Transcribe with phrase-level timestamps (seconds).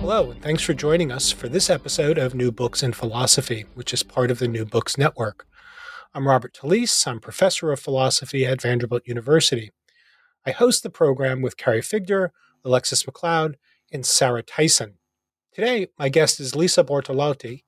[0.00, 3.92] Hello, and thanks for joining us for this episode of New Books in Philosophy, which
[3.92, 5.46] is part of the New Books Network.
[6.14, 7.06] I'm Robert Talisse.
[7.06, 9.70] I'm professor of philosophy at Vanderbilt University.
[10.46, 12.30] I host the program with Carrie Figdor,
[12.64, 13.56] Alexus McLeod,
[13.92, 14.94] and Sarah Tyson.
[15.52, 17.64] Today, my guest is Lisa Bortolotti.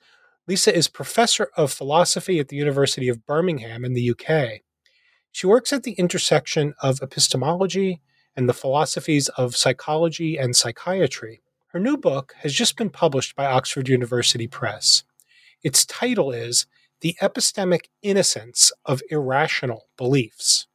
[0.48, 4.62] Lisa is professor of philosophy at the University of Birmingham in the UK.
[5.32, 8.00] She works at the intersection of epistemology
[8.34, 11.42] and the philosophies of psychology and psychiatry.
[11.72, 15.04] Her new book has just been published by Oxford University Press.
[15.62, 16.66] Its title is
[17.00, 20.66] The Epistemic Innocence of Irrational Beliefs.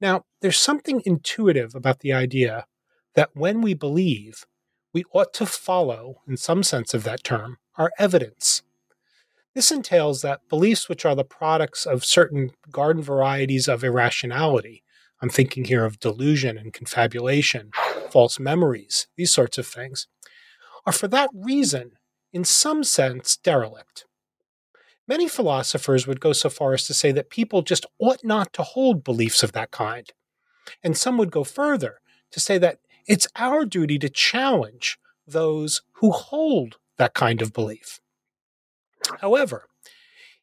[0.00, 2.66] Now, there's something intuitive about the idea
[3.14, 4.46] that when we believe,
[4.92, 8.62] we ought to follow, in some sense of that term, our evidence.
[9.54, 14.82] This entails that beliefs which are the products of certain garden varieties of irrationality,
[15.20, 17.70] I'm thinking here of delusion and confabulation,
[18.12, 20.06] false memories, these sorts of things,
[20.86, 21.92] are for that reason,
[22.32, 24.04] in some sense, derelict.
[25.06, 28.62] Many philosophers would go so far as to say that people just ought not to
[28.62, 30.10] hold beliefs of that kind.
[30.82, 32.00] And some would go further
[32.30, 38.00] to say that it's our duty to challenge those who hold that kind of belief.
[39.20, 39.66] However,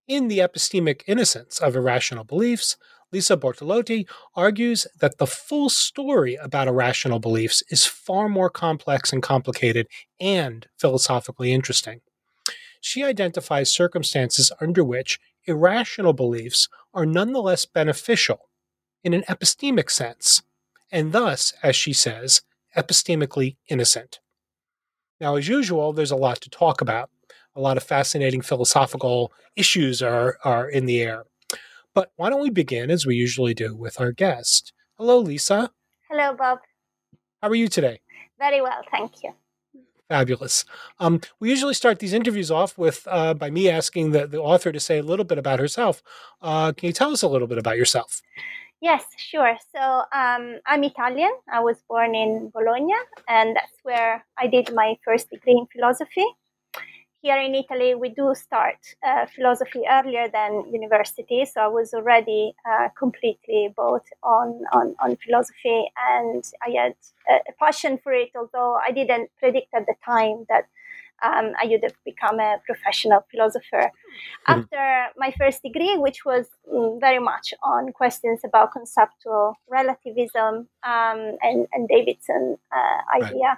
[0.08, 2.78] in the epistemic innocence of irrational beliefs,
[3.16, 9.24] Lisa Bortolotti argues that the full story about irrational beliefs is far more complex and
[9.24, 9.88] complicated
[10.20, 12.02] and philosophically interesting.
[12.82, 18.50] She identifies circumstances under which irrational beliefs are nonetheless beneficial
[19.02, 20.42] in an epistemic sense,
[20.92, 22.42] and thus, as she says,
[22.76, 24.20] epistemically innocent.
[25.22, 27.10] Now, as usual, there's a lot to talk about.
[27.56, 31.24] A lot of fascinating philosophical issues are, are in the air.
[31.96, 34.74] But why don't we begin, as we usually do, with our guest?
[34.98, 35.72] Hello, Lisa.
[36.12, 36.60] Hello, Bob.
[37.42, 38.02] How are you today?
[38.38, 39.34] Very well, thank you.
[40.10, 40.66] Fabulous.
[41.00, 44.74] Um, we usually start these interviews off with uh, by me asking the, the author
[44.74, 46.04] to say a little bit about herself.
[46.42, 48.22] Uh, can you tell us a little bit about yourself?
[48.82, 49.58] Yes, sure.
[49.74, 51.32] So um, I'm Italian.
[51.52, 52.94] I was born in Bologna,
[53.30, 56.26] and that's where I did my first degree in philosophy
[57.26, 61.44] here in Italy, we do start uh, philosophy earlier than university.
[61.52, 65.80] So I was already uh, completely both on, on, on philosophy
[66.14, 66.96] and I had
[67.28, 70.66] a, passion for it, although I didn't predict at the time that
[71.26, 73.86] um, I would have become a professional philosopher.
[73.90, 74.52] Mm-hmm.
[74.54, 74.84] After
[75.18, 81.66] my first degree, which was mm, very much on questions about conceptual relativism um, and,
[81.74, 83.48] and Davidson uh, idea.
[83.48, 83.58] Right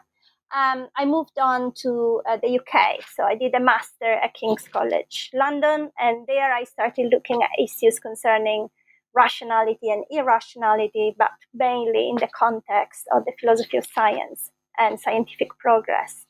[0.56, 3.04] um, I moved on to uh, the UK.
[3.16, 7.50] So I did a master at King's College London, and there I started looking at
[7.62, 8.70] issues concerning
[9.14, 15.58] rationality and irrationality, but mainly in the context of the philosophy of science and scientific
[15.60, 16.26] progress.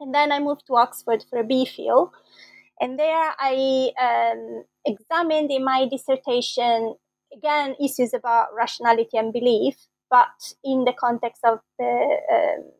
[0.00, 2.10] And then I moved to Oxford for a BPhil,
[2.80, 6.94] and there I um, examined in my dissertation
[7.36, 9.74] again issues about rationality and belief,
[10.08, 12.70] but in the context of the um,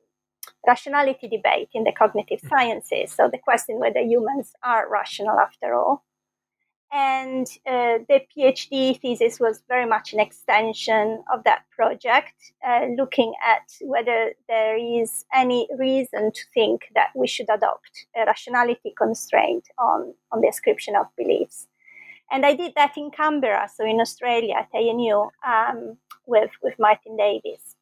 [0.69, 3.11] rationality debate in the cognitive sciences.
[3.13, 6.05] So the question whether humans are rational after all.
[6.91, 12.33] And uh, the PhD thesis was very much an extension of that project,
[12.67, 18.25] uh, looking at whether there is any reason to think that we should adopt a
[18.25, 21.67] rationality constraint on, on the ascription of beliefs.
[22.31, 27.17] And I did that in Canberra, so in Australia at ANU, um, with, with Martin
[27.17, 27.77] Davies.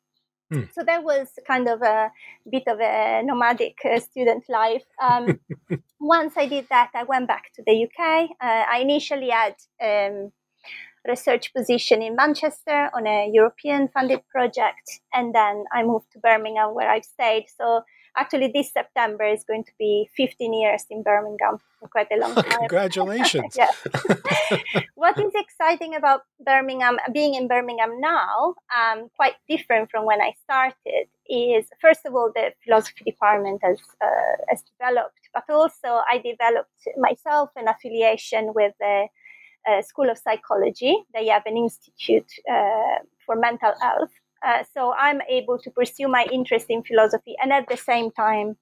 [0.53, 0.63] Hmm.
[0.73, 2.13] So that was kind of a
[2.51, 4.85] bit of a nomadic uh, student life.
[5.03, 5.41] Um,
[6.01, 8.31] once I did that, I went back to the UK.
[8.41, 10.33] Uh, I initially had um,
[11.07, 16.75] research position in Manchester on a European funded project, and then I moved to Birmingham
[16.75, 17.47] where I've stayed.
[17.57, 17.83] So
[18.17, 22.35] actually this September is going to be 15 years in Birmingham, for quite a long
[22.35, 22.59] time.
[22.61, 23.57] Congratulations.
[24.95, 30.33] what is exciting about Birmingham, being in Birmingham now, um, quite different from when I
[30.43, 36.19] started, is first of all, the philosophy department has, uh, has developed, but also I
[36.19, 39.07] developed myself an affiliation with the
[39.69, 40.97] uh, School of Psychology.
[41.13, 44.13] They have an institute uh, for mental health
[44.45, 48.57] Uh, so I'm able to pursue my interest in philosophy and at the same time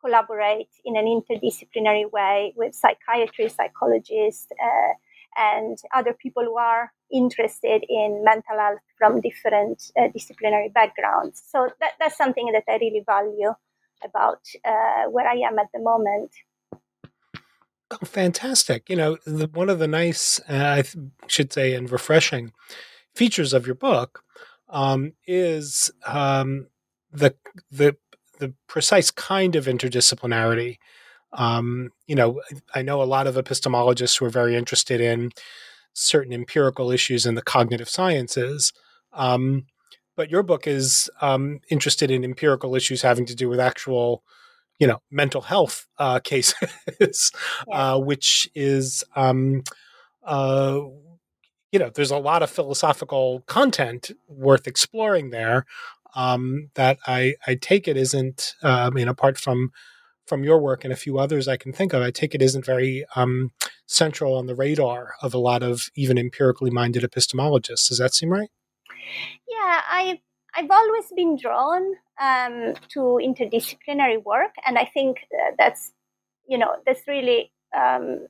[0.00, 4.92] collaborate in an interdisciplinary way with psychiatrists, psychologists, uh,
[5.36, 11.42] and other people who are interested in mental health from different uh, disciplinary backgrounds.
[11.50, 13.52] So that, that's something that I really value
[14.04, 16.30] about uh, where I am at the moment.
[17.90, 18.90] Oh, fantastic.
[18.90, 22.52] You know, the, one of the nice, uh, I th- should say, and refreshing
[23.14, 24.22] features of your book
[24.70, 26.68] um, is um,
[27.12, 27.34] the
[27.70, 27.96] the
[28.38, 30.78] the precise kind of interdisciplinarity.
[31.32, 32.40] Um, you know,
[32.74, 35.30] I know a lot of epistemologists who are very interested in
[35.92, 38.72] certain empirical issues in the cognitive sciences.
[39.12, 39.66] Um,
[40.16, 44.22] but your book is um, interested in empirical issues having to do with actual,
[44.78, 47.32] you know, mental health uh, cases,
[47.68, 47.94] yeah.
[47.94, 49.62] uh, which is, um,
[50.24, 50.80] uh,
[51.72, 55.66] you know, there's a lot of philosophical content worth exploring there
[56.14, 59.72] um, that I, I take it isn't, uh, I mean, apart from
[60.26, 62.66] from your work and a few others I can think of, I take it isn't
[62.66, 63.50] very um,
[63.86, 67.88] central on the radar of a lot of even empirically minded epistemologists.
[67.88, 68.50] Does that seem right?
[69.48, 70.20] Yeah, I
[70.54, 75.18] I've always been drawn um, to interdisciplinary work, and I think
[75.58, 75.92] that's
[76.46, 78.26] you know that's really um,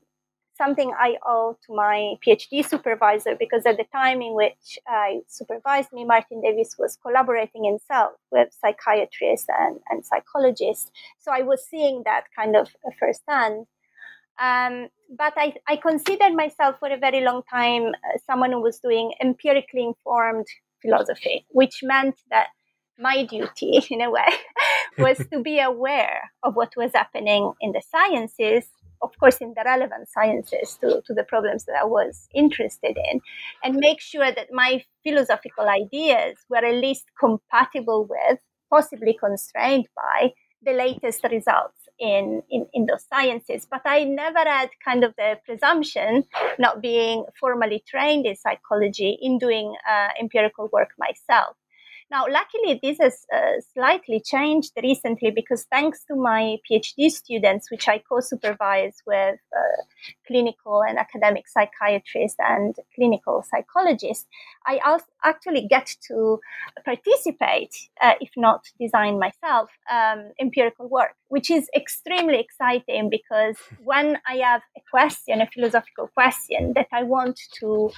[0.59, 5.93] something I owe to my PhD supervisor because at the time in which I supervised
[5.93, 10.91] me, Martin Davies was collaborating himself with psychiatrists and, and psychologists.
[11.19, 12.69] So I was seeing that kind of
[12.99, 13.67] firsthand.
[14.41, 18.79] Um, but I, I considered myself for a very long time uh, someone who was
[18.79, 20.47] doing empirically informed
[20.83, 22.49] philosophy, which meant that
[22.99, 24.29] my duty, in a way,
[24.99, 28.69] was to be aware of what was happening in the sciences
[29.03, 33.21] of course, in the relevant sciences to, to the problems that I was interested in,
[33.63, 38.39] and make sure that my philosophical ideas were at least compatible with,
[38.71, 43.67] possibly constrained by, the latest results in, in, in those sciences.
[43.71, 46.25] But I never had kind of the presumption,
[46.59, 51.57] not being formally trained in psychology, in doing uh, empirical work myself.
[52.11, 57.87] Now, luckily, this has uh, slightly changed recently because thanks to my PhD students, which
[57.87, 59.83] I co supervise with uh,
[60.27, 64.27] clinical and academic psychiatrists and clinical psychologists,
[64.67, 66.41] I also actually get to
[66.85, 74.19] participate, uh, if not design myself, um, empirical work, which is extremely exciting because when
[74.27, 77.91] I have a question, a philosophical question that I want to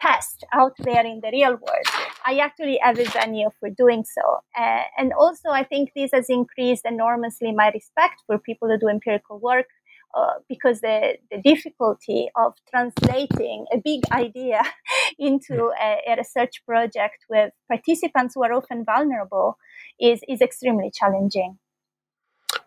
[0.00, 1.86] test out there in the real world.
[2.24, 4.40] I actually have a venue for doing so.
[4.58, 8.88] Uh, and also, I think this has increased enormously my respect for people who do
[8.88, 9.66] empirical work.
[10.14, 14.62] Uh, because the, the difficulty of translating a big idea
[15.18, 19.58] into a, a, research project with participants who are often vulnerable
[20.00, 21.58] is, is extremely challenging.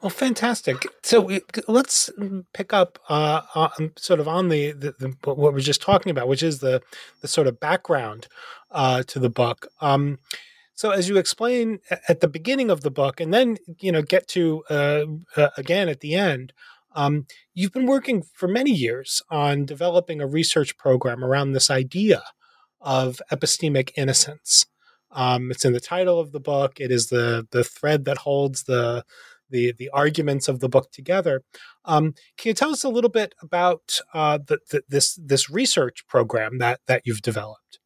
[0.01, 0.85] Well, fantastic.
[1.03, 2.09] So we, let's
[2.53, 6.29] pick up uh, on, sort of on the, the, the, what we're just talking about,
[6.29, 6.81] which is the
[7.21, 8.27] the sort of background
[8.71, 9.67] uh, to the book.
[9.81, 10.19] Um,
[10.73, 14.29] so as you explain at the beginning of the book, and then you know get
[14.29, 15.03] to uh,
[15.35, 16.53] uh, again at the end,
[16.95, 22.23] um, you've been working for many years on developing a research program around this idea
[22.79, 24.65] of epistemic innocence.
[25.11, 26.79] Um, it's in the title of the book.
[26.79, 29.03] It is the the thread that holds the
[29.49, 31.41] the the arguments of the book together.
[31.85, 36.07] Um, can you tell us a little bit about uh, the, the, this this research
[36.07, 37.79] program that that you've developed?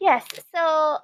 [0.00, 0.98] Yes, so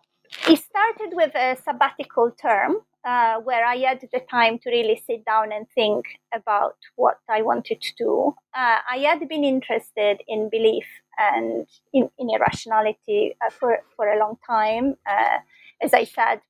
[0.47, 5.25] it started with a sabbatical term uh, where I had the time to really sit
[5.25, 6.04] down and think
[6.35, 8.35] about what I wanted to do.
[8.54, 10.87] Uh, I had been interested in belief
[11.19, 14.97] and in, in irrationality uh, for, for a long time.
[15.09, 15.38] Uh,
[15.83, 16.40] as I said,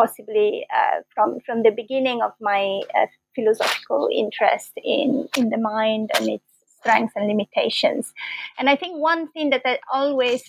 [0.00, 2.62] possibly uh, from from the beginning of my
[2.98, 6.44] uh, philosophical interest in in the mind and its
[6.78, 8.12] strengths and limitations.
[8.58, 10.42] And I think one thing that always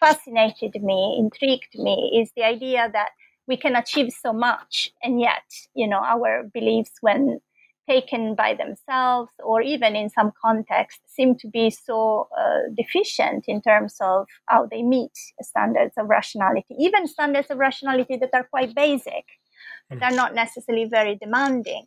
[0.00, 3.10] fascinated me, intrigued me, is the idea that
[3.46, 7.40] we can achieve so much, and yet, you know, our beliefs, when
[7.88, 13.60] taken by themselves or even in some context seem to be so uh, deficient in
[13.62, 18.74] terms of how they meet standards of rationality, even standards of rationality that are quite
[18.74, 19.24] basic,
[19.90, 21.86] that are not necessarily very demanding.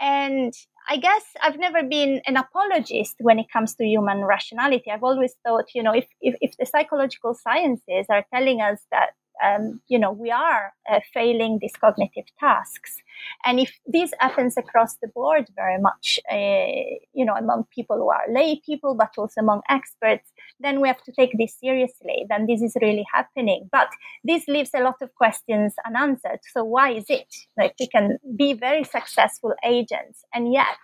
[0.00, 0.52] And
[0.90, 4.90] I guess I've never been an apologist when it comes to human rationality.
[4.90, 9.10] I've always thought, you know, if, if, if the psychological sciences are telling us that
[9.44, 13.02] um, you know, we are uh, failing these cognitive tasks.
[13.44, 18.10] And if this happens across the board very much, uh, you know, among people who
[18.10, 20.30] are lay people, but also among experts,
[20.60, 22.26] then we have to take this seriously.
[22.28, 23.68] Then this is really happening.
[23.70, 23.88] But
[24.24, 26.40] this leaves a lot of questions unanswered.
[26.52, 27.32] So why is it?
[27.56, 30.78] Like we can be very successful agents, and yet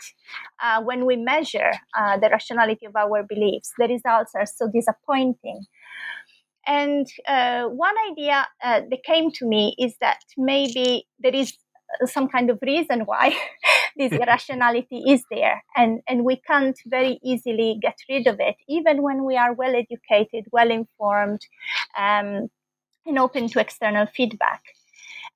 [0.63, 5.65] uh, when we measure uh, the rationality of our beliefs, the results are so disappointing.
[6.67, 11.57] And uh, one idea uh, that came to me is that maybe there is
[12.07, 13.37] some kind of reason why
[13.97, 19.03] this irrationality is there and, and we can't very easily get rid of it even
[19.03, 21.41] when we are well educated well informed
[21.97, 22.49] um,
[23.07, 24.63] and open to external feedback.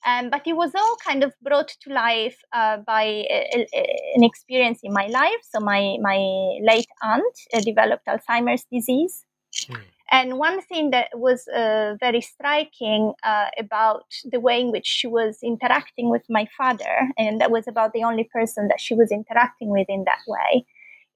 [0.06, 4.23] Um, but it was all kind of brought to life uh, by a, a, an
[4.23, 5.40] experience in my life.
[5.50, 6.16] So my, my
[6.62, 9.25] late aunt uh, developed alzheimer's disease.
[9.68, 9.80] Mm.
[10.11, 15.07] And one thing that was uh, very striking uh, about the way in which she
[15.07, 19.12] was interacting with my father, and that was about the only person that she was
[19.12, 20.65] interacting with in that way,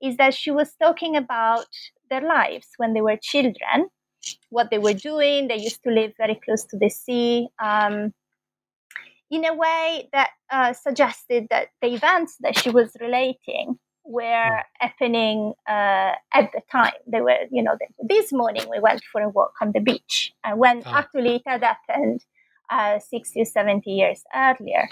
[0.02, 1.66] is that she was talking about
[2.10, 3.88] their lives when they were children,
[4.50, 5.48] what they were doing.
[5.48, 7.48] They used to live very close to the sea.
[7.62, 8.12] Um,
[9.30, 15.54] in a way that uh, suggested that the events that she was relating were happening
[15.68, 16.92] uh, at the time.
[17.06, 20.58] They were, you know, this morning we went for a walk on the beach, and
[20.58, 20.98] when ah.
[20.98, 22.24] actually it had happened
[22.70, 24.88] uh, 60 70 years earlier.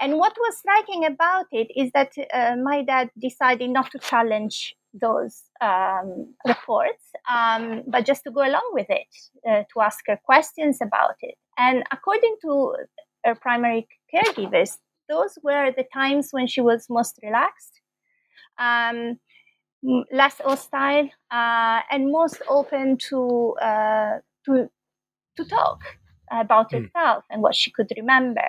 [0.00, 4.74] And what was striking about it is that uh, my dad decided not to challenge
[4.94, 9.06] those um, reports, um, but just to go along with it,
[9.48, 11.36] uh, to ask her questions about it.
[11.56, 12.74] And according to
[13.24, 17.81] her primary caregivers, those were the times when she was most relaxed
[18.62, 19.18] um,
[20.12, 24.68] less hostile, uh, and most open to uh, to
[25.36, 25.80] to talk
[26.30, 26.82] about mm.
[26.82, 28.48] herself and what she could remember.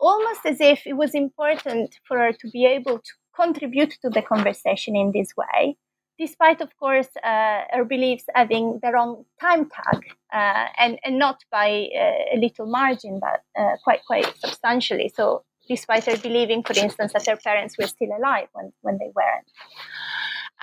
[0.00, 4.22] Almost as if it was important for her to be able to contribute to the
[4.22, 5.76] conversation in this way,
[6.18, 10.00] despite, of course, uh, her beliefs having their own time tag,
[10.32, 15.12] uh, and and not by uh, a little margin, but uh, quite quite substantially.
[15.14, 19.10] So despite her believing, for instance, that her parents were still alive when, when they
[19.14, 19.50] weren't.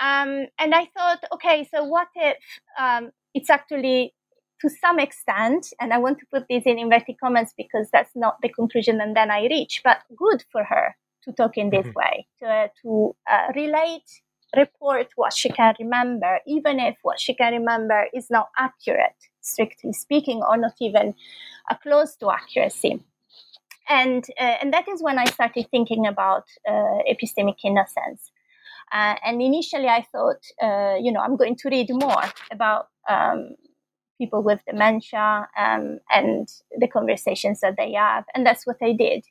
[0.00, 2.36] Um, and I thought, okay, so what if
[2.78, 4.14] um, it's actually
[4.60, 8.40] to some extent, and I want to put this in inverted commas because that's not
[8.42, 10.94] the conclusion and then I reach, but good for her
[11.24, 11.98] to talk in this mm-hmm.
[11.98, 14.08] way, to, uh, to uh, relate,
[14.56, 19.92] report what she can remember, even if what she can remember is not accurate, strictly
[19.92, 21.14] speaking, or not even
[21.68, 23.00] uh, close to accuracy
[24.00, 28.32] and uh, and that is when I started thinking about uh, epistemic innocence.
[28.92, 33.56] Uh, and initially, I thought, uh, you know, I'm going to read more about um,
[34.20, 36.46] people with dementia um, and
[36.78, 39.24] the conversations that they have, and that's what I did.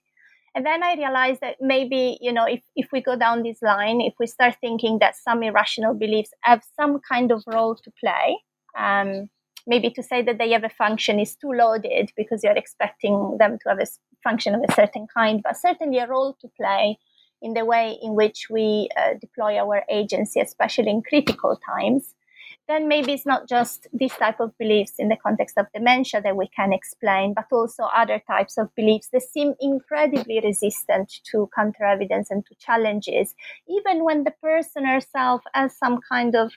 [0.54, 4.02] And then I realized that maybe, you know, if, if we go down this line,
[4.02, 8.38] if we start thinking that some irrational beliefs have some kind of role to play,
[8.78, 9.30] um,
[9.68, 13.58] maybe to say that they have a function is too loaded because you're expecting them
[13.60, 13.88] to have a
[14.24, 16.98] function of a certain kind, but certainly a role to play
[17.42, 22.14] in the way in which we uh, deploy our agency, especially in critical times,
[22.72, 26.38] then maybe it's not just this type of beliefs in the context of dementia that
[26.38, 31.84] we can explain, but also other types of beliefs that seem incredibly resistant to counter
[31.84, 33.36] evidence and to challenges,
[33.68, 36.54] even when the person herself has some kind of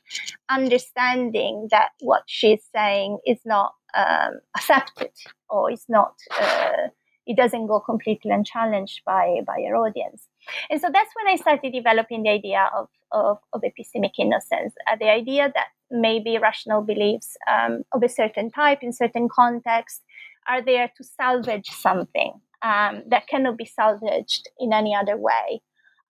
[0.49, 5.11] understanding that what she's saying is not um, accepted
[5.49, 6.14] or is not.
[6.40, 6.88] Uh,
[7.26, 10.28] it doesn't go completely unchallenged by, by your audience.
[10.71, 14.97] And so that's when I started developing the idea of, of, of epistemic innocence, uh,
[15.00, 20.02] the idea that maybe rational beliefs um, of a certain type in certain contexts
[20.48, 25.62] are there to salvage something um, that cannot be salvaged in any other way.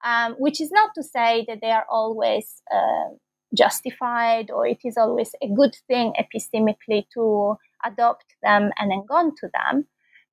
[0.05, 3.15] Um, which is not to say that they are always uh,
[3.57, 9.15] justified or it is always a good thing epistemically to adopt them and then go
[9.15, 9.87] on to them.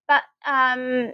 [0.07, 1.13] But um,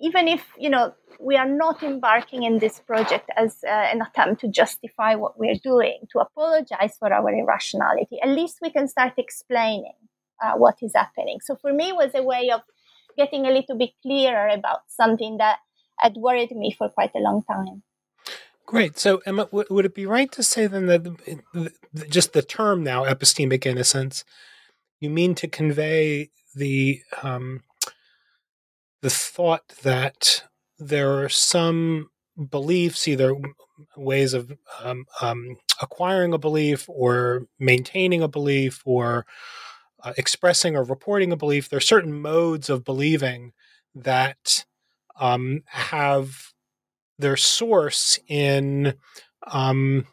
[0.00, 4.40] even if you know we are not embarking in this project as uh, an attempt
[4.40, 9.14] to justify what we're doing, to apologize for our irrationality, at least we can start
[9.16, 9.94] explaining
[10.42, 11.38] uh, what is happening.
[11.42, 12.60] So for me, it was a way of
[13.16, 15.58] getting a little bit clearer about something that
[15.98, 17.82] had worried me for quite a long time.
[18.64, 18.98] Great.
[18.98, 22.42] So, Emma, w- would it be right to say then that the, the, just the
[22.42, 24.24] term now, epistemic innocence,
[25.00, 27.62] you mean to convey the um,
[29.02, 30.44] the thought that
[30.78, 32.10] there are some
[32.50, 33.34] beliefs, either
[33.96, 34.52] ways of
[34.82, 39.26] um, um, acquiring a belief or maintaining a belief or
[40.02, 41.68] uh, expressing or reporting a belief.
[41.68, 43.52] There are certain modes of believing
[43.94, 44.64] that
[45.18, 46.52] um, have
[47.18, 48.94] their source in
[49.48, 50.06] um,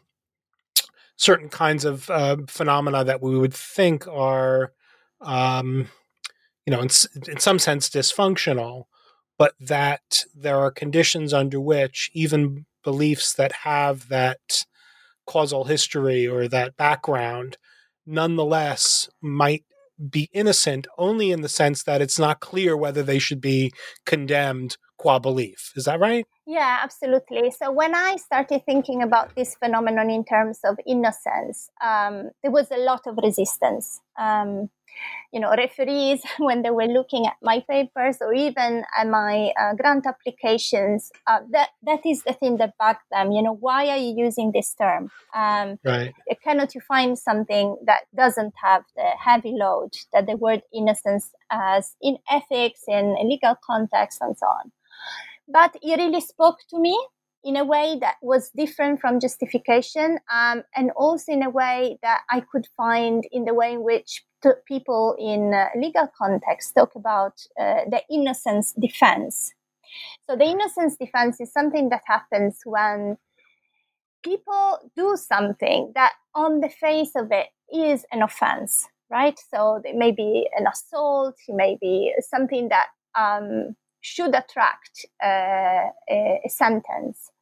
[1.16, 4.72] certain kinds of uh, phenomena that we would think are,
[5.20, 5.88] um,
[6.66, 6.88] you know, in,
[7.28, 8.84] in some sense dysfunctional,
[9.38, 14.64] but that there are conditions under which even beliefs that have that
[15.26, 17.56] causal history or that background
[18.06, 19.64] nonetheless might
[20.10, 23.72] be innocent only in the sense that it's not clear whether they should be
[24.04, 25.72] condemned qua belief.
[25.74, 26.26] Is that right?
[26.46, 27.50] Yeah, absolutely.
[27.50, 32.70] So when I started thinking about this phenomenon in terms of innocence, um, there was
[32.70, 34.00] a lot of resistance.
[34.16, 34.70] Um,
[35.32, 40.06] you know, referees, when they were looking at my papers or even my uh, grant
[40.06, 43.32] applications, uh, that, that is the thing that bugged them.
[43.32, 45.10] You know, why are you using this term?
[45.34, 46.14] Um, right.
[46.44, 51.96] Cannot you find something that doesn't have the heavy load that the word innocence has
[52.00, 54.70] in ethics, in legal context, and so on?
[55.48, 56.98] But it really spoke to me
[57.44, 62.22] in a way that was different from justification um, and also in a way that
[62.30, 66.96] I could find in the way in which t- people in uh, legal context talk
[66.96, 69.54] about uh, the innocence defense.
[70.28, 73.16] So the innocence defense is something that happens when
[74.24, 79.38] people do something that on the face of it is an offense, right?
[79.54, 83.76] So it may be an assault, it may be something that um,
[84.06, 87.32] should attract uh, a, a, sentence.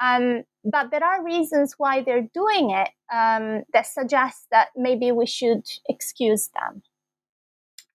[0.00, 5.26] Um, but there are reasons why they're doing it um, that suggest that maybe we
[5.26, 6.82] should excuse them.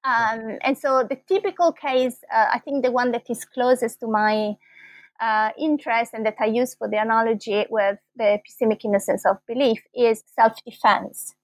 [0.05, 4.07] Um, and so the typical case, uh, I think the one that is closest to
[4.07, 4.55] my
[5.19, 9.81] uh, interest and that I use for the analogy with the epistemic innocence of belief
[9.93, 11.35] is self defense.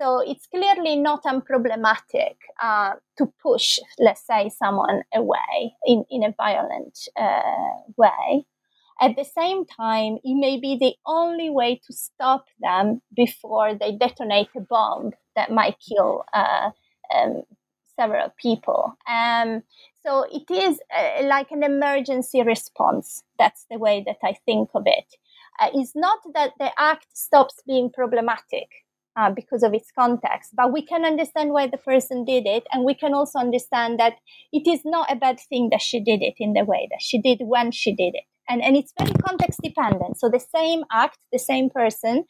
[0.00, 6.34] So it's clearly not unproblematic uh, to push, let's say, someone away in, in a
[6.36, 8.46] violent uh, way.
[9.00, 13.92] At the same time, it may be the only way to stop them before they
[13.92, 16.70] detonate a bomb that might kill uh,
[17.14, 17.42] um,
[17.96, 18.96] several people.
[19.08, 19.62] Um,
[20.04, 23.24] so it is uh, like an emergency response.
[23.38, 25.14] That's the way that I think of it.
[25.60, 28.68] Uh, it's not that the act stops being problematic
[29.18, 30.54] uh, because of its context.
[30.54, 34.14] But we can understand why the person did it, and we can also understand that
[34.52, 37.20] it is not a bad thing that she did it in the way that she
[37.20, 38.24] did when she did it.
[38.48, 40.18] And, and it's very context dependent.
[40.18, 42.24] So the same act, the same person,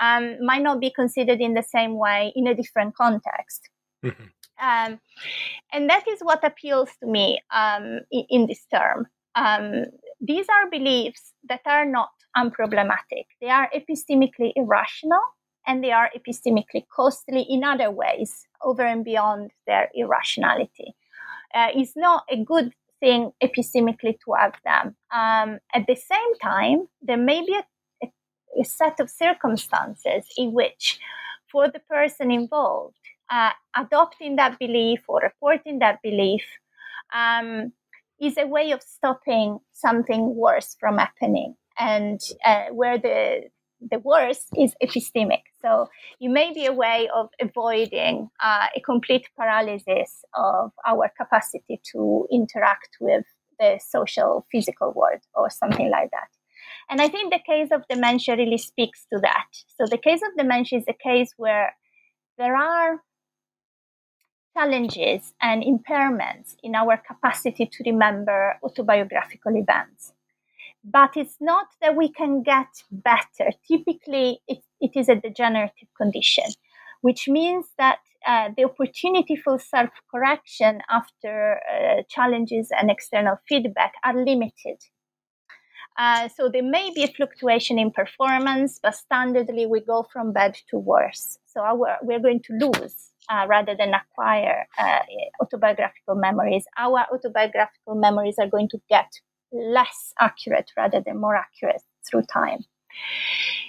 [0.00, 3.68] um, might not be considered in the same way in a different context.
[4.04, 4.26] Mm-hmm.
[4.62, 5.00] Um,
[5.72, 9.06] and that is what appeals to me um, in, in, this term.
[9.34, 9.86] Um,
[10.20, 13.26] these are beliefs that are not unproblematic.
[13.40, 15.20] They are epistemically irrational
[15.66, 20.94] and they are epistemically costly in other ways over and beyond their irrationality.
[21.54, 24.96] Uh, it's not a good thing epistemically to have them.
[25.12, 30.52] Um, at the same time, there may be a, a, a, set of circumstances in
[30.52, 30.98] which,
[31.50, 32.96] for the person involved,
[33.30, 36.44] uh, adopting that belief or reporting that belief
[37.14, 37.72] um,
[38.20, 43.42] is a way of stopping something worse from happening and uh, where the
[43.80, 45.42] the worst is epistemic.
[45.60, 45.88] So
[46.20, 52.26] it may be a way of avoiding uh, a complete paralysis of our capacity to
[52.30, 53.24] interact with
[53.58, 56.28] the social physical world or something like that.
[56.88, 59.46] And I think the case of dementia really speaks to that.
[59.76, 61.74] So the case of dementia is a case where
[62.38, 63.02] there are
[64.56, 70.12] challenges and impairments in our capacity to remember autobiographical events
[70.86, 73.50] but it's not that we can get better.
[73.66, 76.44] Typically, it, it is a degenerative condition,
[77.00, 83.94] which means that uh, the opportunity for self correction after uh, challenges and external feedback
[84.04, 84.78] are limited.
[85.98, 90.54] Uh, so there may be a fluctuation in performance, but standardly we go from bad
[90.68, 91.38] to worse.
[91.46, 94.98] So our, we're going to lose uh, rather than acquire uh,
[95.40, 96.64] autobiographical memories.
[96.76, 99.10] Our autobiographical memories are going to get
[99.56, 102.60] less accurate rather than more accurate through time.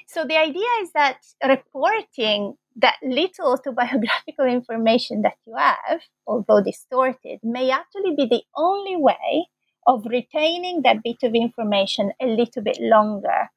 [0.07, 7.39] So the idea is that reporting that little autobiographical information that you have, although distorted,
[7.43, 9.47] may actually be the only way
[9.85, 13.49] of retaining that bit of information a little bit longer.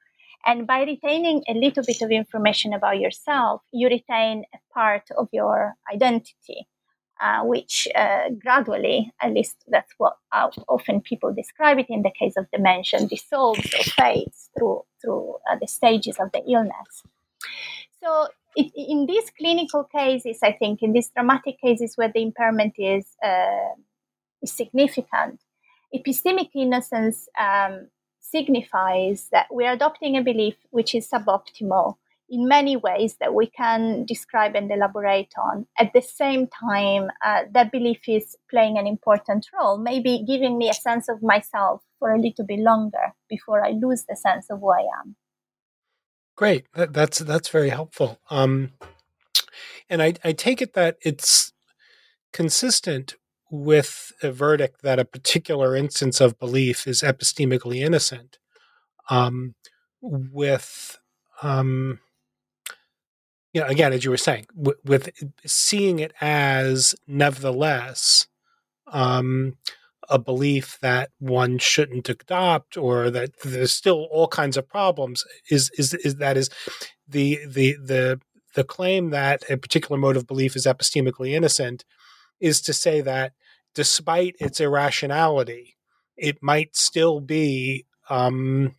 [0.46, 5.28] And by retaining a little bit of information about yourself, you retain a part of
[5.32, 6.66] your identity
[7.20, 12.10] uh, which uh, gradually, at least that's what uh, often people describe it in the
[12.18, 17.02] case of dementia, dissolves or fades through through uh, the stages of the illness.
[18.02, 22.74] So, it, in these clinical cases, I think in these dramatic cases where the impairment
[22.78, 23.74] is, uh,
[24.42, 25.40] is significant,
[25.94, 27.88] epistemic innocence um,
[28.20, 31.96] signifies that we're adopting a belief which is suboptimal
[32.30, 35.66] in many ways that we can describe and elaborate on.
[35.78, 40.70] At the same time, uh, that belief is playing an important role, maybe giving me
[40.70, 44.60] a sense of myself for a little bit longer before I lose the sense of
[44.60, 45.16] who I am.
[46.36, 48.18] Great, that, that's that's very helpful.
[48.30, 48.72] Um,
[49.90, 51.52] and I, I take it that it's
[52.32, 53.16] consistent
[53.50, 58.38] with a verdict that a particular instance of belief is epistemically innocent.
[59.10, 59.56] Um,
[60.00, 60.98] with
[61.42, 61.98] um,
[63.52, 65.10] you know, again, as you were saying, with, with
[65.44, 68.26] seeing it as nevertheless
[68.86, 69.56] um,
[70.08, 75.70] a belief that one shouldn't adopt, or that there's still all kinds of problems, is
[75.78, 76.50] is is that is
[77.08, 78.20] the the the
[78.54, 81.84] the claim that a particular mode of belief is epistemically innocent
[82.40, 83.32] is to say that
[83.74, 85.76] despite its irrationality,
[86.16, 88.74] it might still be um,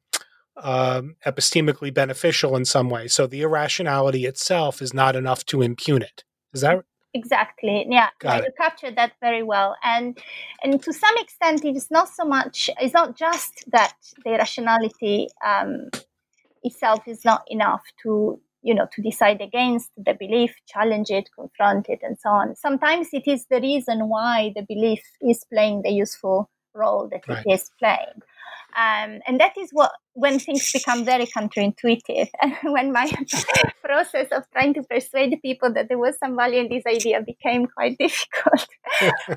[0.62, 3.08] um, epistemically beneficial in some way.
[3.08, 6.24] So the irrationality itself is not enough to impugn it.
[6.54, 7.86] Is that exactly?
[7.89, 9.76] Yeah, yeah you captured that very well.
[9.84, 10.17] And
[10.63, 12.69] and to some extent, it is not so much.
[12.80, 13.93] It's not just that
[14.24, 15.89] the irrationality um,
[16.63, 21.89] itself is not enough to you know to decide against the belief challenge it confront
[21.89, 25.89] it and so on sometimes it is the reason why the belief is playing the
[25.89, 27.43] useful role that right.
[27.45, 28.21] it is playing
[28.75, 33.12] um, and that is what when things become very counterintuitive and when my
[33.84, 37.65] process of trying to persuade people that there was some value in this idea became
[37.65, 38.67] quite difficult.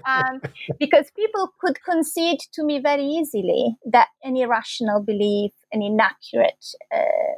[0.05, 0.41] Um,
[0.79, 7.35] because people could concede to me very easily that an irrational belief an inaccurate uh,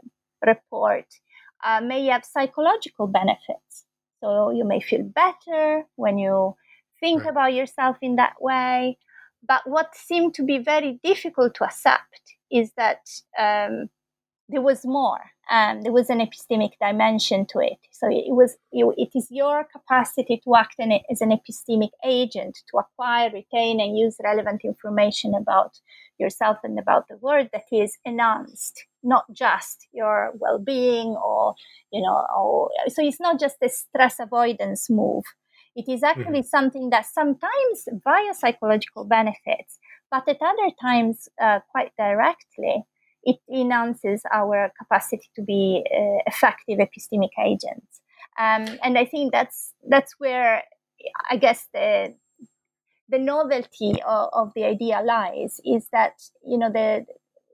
[0.47, 1.07] report
[1.65, 3.85] uh, may have psychological benefits.
[4.23, 6.55] So you may feel better when you
[7.01, 7.31] think right.
[7.31, 8.99] about yourself in that way
[9.47, 13.01] but what seemed to be very difficult to accept is that
[13.39, 13.89] um,
[14.49, 15.21] there was more.
[15.51, 17.79] Um, there was an epistemic dimension to it.
[17.93, 20.77] So it was it is your capacity to act
[21.11, 25.79] as an epistemic agent to acquire, retain, and use relevant information about
[26.19, 31.55] yourself and about the world that is enhanced, not just your well-being or
[31.93, 32.27] you know.
[32.37, 35.25] Or, so it's not just a stress avoidance move
[35.77, 36.57] it is actually mm-hmm.
[36.57, 39.79] something that sometimes via psychological benefits,
[40.11, 42.83] but at other times uh, quite directly,
[43.23, 48.01] it enhances our capacity to be uh, effective epistemic agents.
[48.39, 50.63] Um, and I think that's that's where
[51.31, 52.15] I guess the
[53.09, 57.05] the novelty of, of, the idea lies is that you know the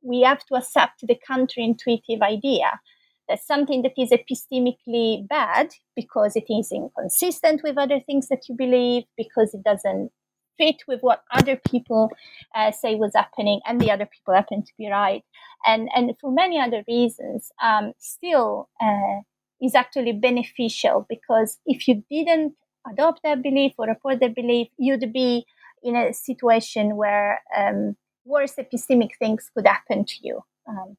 [0.02, 2.80] we have to accept the counterintuitive idea
[3.28, 8.54] as something that is epistemically bad because it is inconsistent with other things that you
[8.54, 10.10] believe, because it doesn't
[10.58, 12.10] fit with what other people
[12.54, 15.22] uh, say was happening, and the other people happen to be right,
[15.66, 19.20] and and for many other reasons, um, still uh,
[19.62, 22.54] is actually beneficial because if you didn't
[22.90, 25.46] adopt that belief or report that belief, you'd be
[25.82, 30.40] in a situation where um, worse epistemic things could happen to you.
[30.68, 30.96] Um,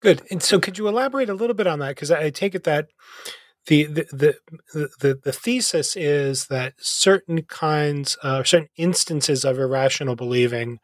[0.00, 0.22] Good.
[0.30, 1.90] And so, could you elaborate a little bit on that?
[1.90, 2.86] Because I take it that
[3.66, 4.06] the the,
[4.72, 10.78] the the the thesis is that certain kinds, uh, certain instances of irrational believing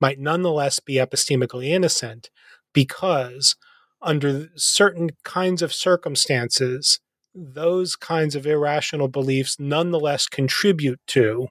[0.00, 2.30] might nonetheless be epistemically innocent
[2.72, 3.56] because
[4.02, 7.00] under certain kinds of circumstances,
[7.34, 11.48] those kinds of irrational beliefs nonetheless contribute to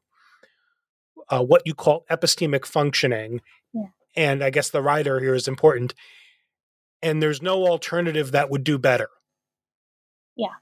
[1.29, 3.41] uh, what you call epistemic functioning.
[3.73, 3.83] Yeah.
[4.15, 5.93] And I guess the writer here is important
[7.01, 9.09] and there's no alternative that would do better.
[10.35, 10.55] Yeah.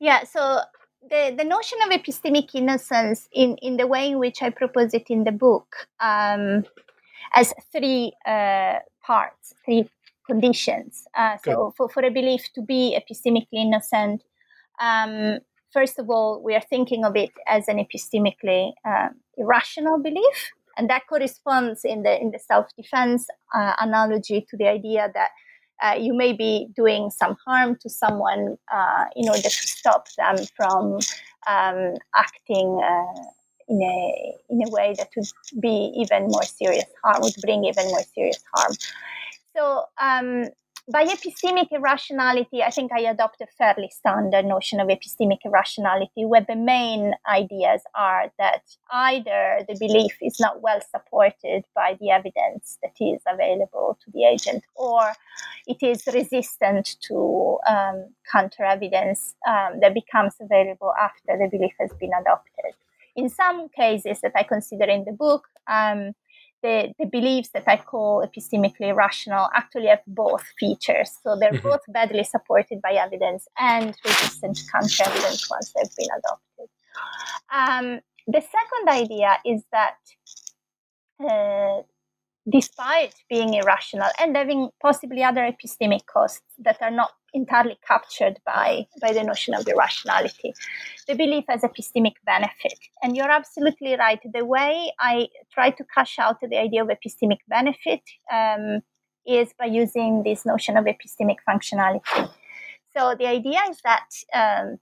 [0.00, 0.24] Yeah.
[0.24, 0.60] So
[1.08, 5.06] the, the notion of epistemic innocence, in, in the way in which I propose it
[5.08, 6.64] in the book, um,
[7.34, 9.88] as three uh, parts, three
[10.26, 11.04] conditions.
[11.16, 14.22] Uh, so, for, for a belief to be epistemically innocent,
[14.80, 15.38] um,
[15.72, 20.52] first of all, we are thinking of it as an epistemically uh, irrational belief.
[20.76, 25.30] And that corresponds in the in the self defense uh, analogy to the idea that
[25.82, 30.36] uh, you may be doing some harm to someone uh, in order to stop them
[30.56, 30.98] from
[31.46, 33.22] um, acting uh,
[33.68, 35.26] in a in a way that would
[35.60, 38.72] be even more serious harm, would bring even more serious harm.
[39.56, 40.48] So um,
[40.90, 46.44] by epistemic irrationality, I think I adopt a fairly standard notion of epistemic irrationality, where
[46.46, 52.78] the main ideas are that either the belief is not well supported by the evidence
[52.82, 55.12] that is available to the agent, or
[55.66, 61.92] it is resistant to um, counter evidence um, that becomes available after the belief has
[61.98, 62.74] been adopted.
[63.16, 66.14] In some cases that I consider in the book, um,
[66.64, 71.10] the, the beliefs that I call epistemically rational actually have both features.
[71.22, 71.68] So they're mm-hmm.
[71.68, 76.68] both badly supported by evidence and resistant to counter evidence once they've been adopted.
[77.60, 79.98] Um, the second idea is that
[81.22, 81.82] uh,
[82.50, 88.86] despite being irrational and having possibly other epistemic costs that are not entirely captured by,
[89.00, 90.54] by the notion of irrationality.
[91.06, 92.78] The belief as epistemic benefit.
[93.02, 94.20] And you're absolutely right.
[94.32, 98.80] The way I try to cash out the idea of epistemic benefit um,
[99.26, 102.30] is by using this notion of epistemic functionality.
[102.96, 104.78] So the idea is that um,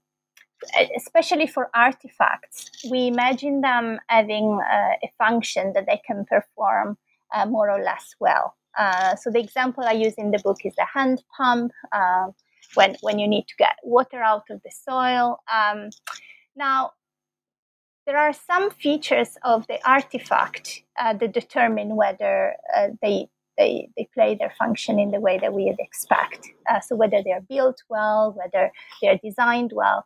[0.95, 6.97] especially for artifacts, we imagine them having uh, a function that they can perform
[7.33, 8.55] uh, more or less well.
[8.77, 12.27] Uh, so the example I use in the book is the hand pump uh,
[12.75, 15.39] when when you need to get water out of the soil.
[15.51, 15.89] Um,
[16.55, 16.91] now,
[18.05, 24.07] there are some features of the artifact uh, that determine whether uh, they, they they
[24.13, 26.47] play their function in the way that we would expect.
[26.69, 30.05] Uh, so whether they are built well, whether they are designed well.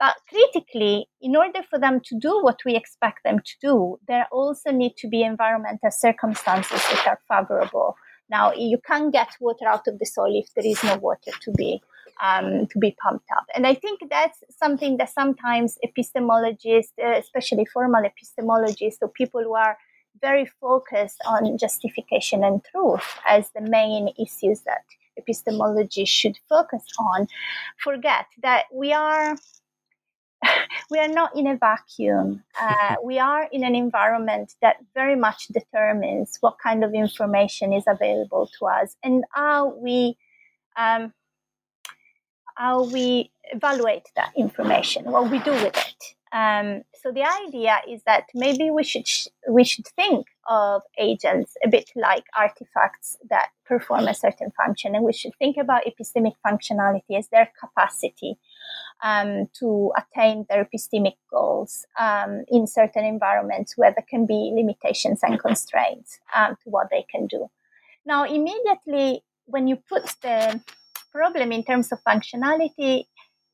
[0.00, 4.26] But critically, in order for them to do what we expect them to do, there
[4.32, 7.96] also need to be environmental circumstances that are favorable.
[8.30, 11.52] Now, you can't get water out of the soil if there is no water to
[11.52, 11.82] be
[12.22, 13.44] um, to be pumped up.
[13.54, 19.54] And I think that's something that sometimes epistemologists, uh, especially formal epistemologists, or people who
[19.54, 19.76] are
[20.20, 24.84] very focused on justification and truth as the main issues that
[25.16, 27.26] epistemology should focus on,
[27.82, 29.36] forget that we are
[30.90, 32.42] we are not in a vacuum.
[32.60, 37.84] Uh, we are in an environment that very much determines what kind of information is
[37.86, 40.16] available to us and how we
[40.76, 41.12] um,
[42.54, 46.14] how we evaluate that information, what we do with it.
[46.32, 51.56] Um, so the idea is that maybe we should sh- we should think of agents
[51.64, 56.34] a bit like artifacts that perform a certain function, and we should think about epistemic
[56.46, 58.38] functionality as their capacity
[59.02, 65.20] um, to attain their epistemic goals um, in certain environments where there can be limitations
[65.22, 67.48] and constraints um, to what they can do.
[68.04, 70.60] Now, immediately when you put the
[71.12, 73.04] problem in terms of functionality,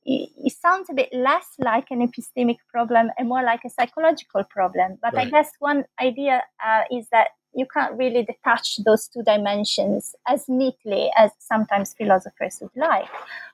[0.05, 4.45] it, it sounds a bit less like an epistemic problem and more like a psychological
[4.45, 4.99] problem.
[5.03, 5.27] But right.
[5.27, 10.45] I guess one idea uh, is that you can't really detach those two dimensions as
[10.47, 13.09] neatly as sometimes philosophers would like.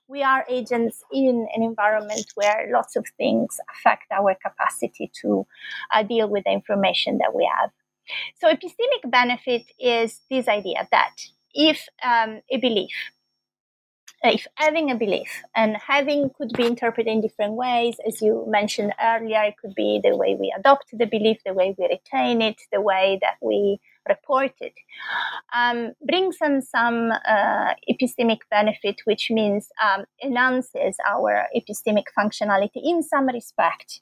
[0.08, 5.46] We are agents in an environment where lots of things affect our capacity to
[5.94, 7.70] uh, deal with the information that we have.
[8.40, 11.14] So, epistemic benefit is this idea that
[11.54, 12.90] if um, a belief
[14.24, 18.92] if having a belief and having could be interpreted in different ways as you mentioned
[19.02, 22.60] earlier it could be the way we adopt the belief the way we retain it
[22.70, 24.74] the way that we report it.
[25.54, 33.02] Um, brings in some uh, epistemic benefit which means um, enhances our epistemic functionality in
[33.02, 34.00] some respect.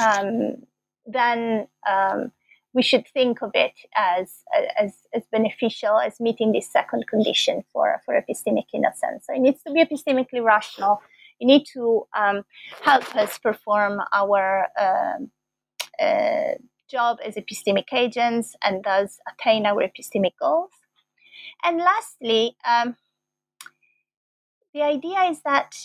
[0.00, 0.64] Um,
[1.06, 2.32] then um,
[2.74, 4.42] we should think of it as,
[4.78, 9.26] as, as beneficial as meeting this second condition for, for epistemic innocence.
[9.26, 11.00] So it needs to be epistemically rational.
[11.38, 12.44] You need to um,
[12.82, 15.30] help us perform our um,
[16.00, 16.54] uh,
[16.90, 20.70] job as epistemic agents and thus attain our epistemic goals.
[21.62, 22.96] And lastly, um,
[24.72, 25.76] the idea is that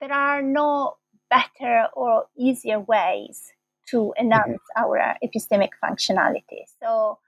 [0.00, 0.96] there are no
[1.28, 3.52] better or easier ways
[3.90, 4.84] to enhance mm-hmm.
[4.84, 6.64] our epistemic functionality.
[6.80, 7.18] So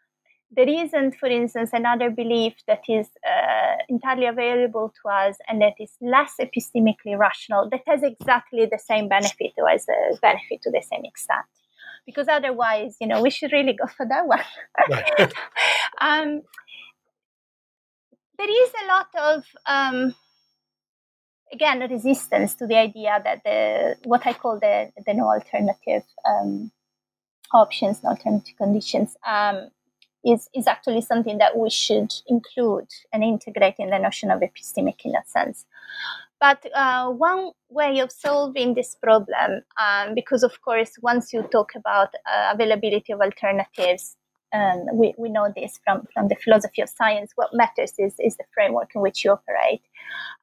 [0.51, 5.75] there isn't, for instance, another belief that is uh, entirely available to us and that
[5.79, 10.71] is less epistemically rational that has exactly the same benefit or has a benefit to
[10.71, 11.47] the same extent.
[12.05, 14.41] Because otherwise, you know, we should really go for that one.
[16.01, 16.43] um,
[18.39, 20.15] there is a lot of um,
[21.53, 26.71] again resistance to the idea that the what I call the the no alternative um,
[27.53, 29.71] options, no alternative conditions, um,
[30.25, 35.05] is is actually something that we should include and integrate in the notion of epistemic
[35.05, 35.67] in that sense.
[36.41, 41.73] But uh, one way of solving this problem, um, because of course, once you talk
[41.77, 44.17] about uh, availability of alternatives,
[44.53, 47.33] um, we, we know this from, from the philosophy of science.
[47.37, 49.83] What matters is, is the framework in which you operate.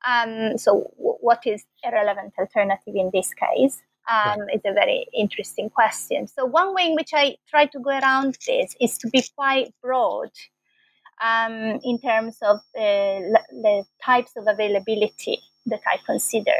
[0.08, 3.82] Um, so, w- what is a relevant alternative in this case?
[4.10, 6.28] Um, It's a very interesting question.
[6.28, 9.74] So, one way in which I try to go around this is to be quite
[9.82, 10.32] broad
[11.22, 16.56] um, in terms of the, the types of availability that I consider.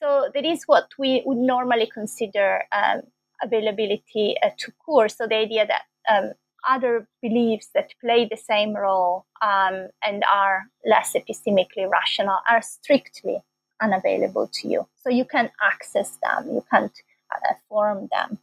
[0.00, 3.02] So, there is what we would normally consider um,
[3.42, 5.10] availability uh, tout court.
[5.10, 6.32] So, the idea that um,
[6.68, 13.42] other beliefs that play the same role um, and are less epistemically rational are strictly
[13.80, 14.86] unavailable to you.
[14.96, 16.92] So you can access them, you can't
[17.34, 18.38] uh, form them.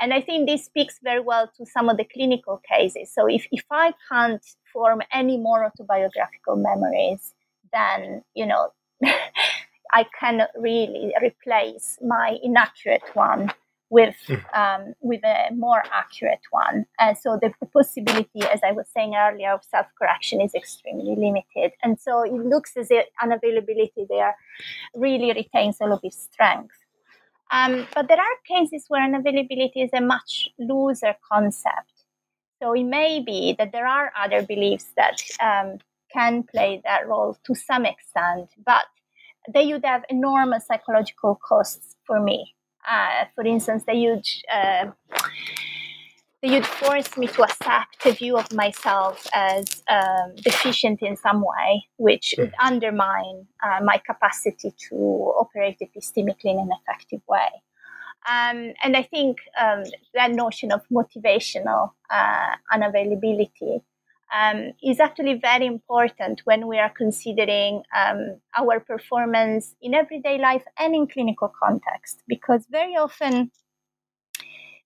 [0.00, 3.10] And I think this speaks very well to some of the clinical cases.
[3.12, 7.32] So if, if I can't form any more autobiographical memories,
[7.72, 8.72] then, you know,
[9.92, 13.52] I cannot really replace my inaccurate one
[13.90, 14.34] with hmm.
[14.54, 16.86] um, with a more accurate one.
[16.98, 21.14] And so the, the, possibility, as I was saying earlier, of self correction is extremely
[21.16, 21.72] limited.
[21.82, 24.34] And so it looks as if unavailability there
[24.94, 26.74] really retains all of its strength.
[27.52, 31.92] Um, but there are cases where unavailability is a much looser concept.
[32.60, 35.78] So it may be that there are other beliefs that um,
[36.12, 38.86] can play that role to some extent, but
[39.52, 42.55] they would have enormous psychological costs for me.
[42.88, 44.90] Uh, for instance, they would uh,
[46.42, 51.40] they would force me to accept a view of myself as um, deficient in some
[51.40, 52.66] way, which would hmm.
[52.66, 57.48] undermine uh, my capacity to operate epistemically in an effective way.
[58.28, 63.82] Um, and I think um, that notion of motivational uh, unavailability
[64.34, 70.64] um, is actually very important when we are considering um, our performance in everyday life
[70.78, 73.50] and in clinical context, because very often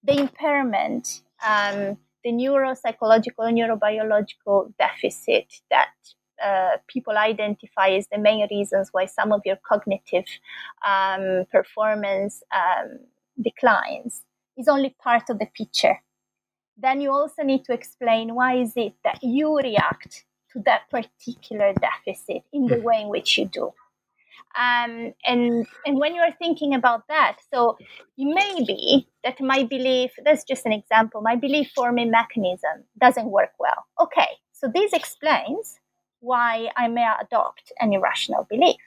[0.02, 5.90] the impairment, um, the neuropsychological, neurobiological deficit that
[6.42, 10.24] uh, people identify as the main reasons why some of your cognitive
[10.86, 12.98] um, performance um,
[13.42, 14.22] declines
[14.56, 15.98] is only part of the picture
[16.80, 21.72] then you also need to explain why is it that you react to that particular
[21.74, 22.82] deficit in the hmm.
[22.82, 23.72] way in which you do.
[24.58, 27.78] Um, and and when you are thinking about that, so
[28.18, 33.30] it may be that my belief, that's just an example, my belief forming mechanism doesn't
[33.30, 33.86] work well.
[34.00, 35.78] Okay, so this explains
[36.18, 38.80] why I may adopt an irrational belief.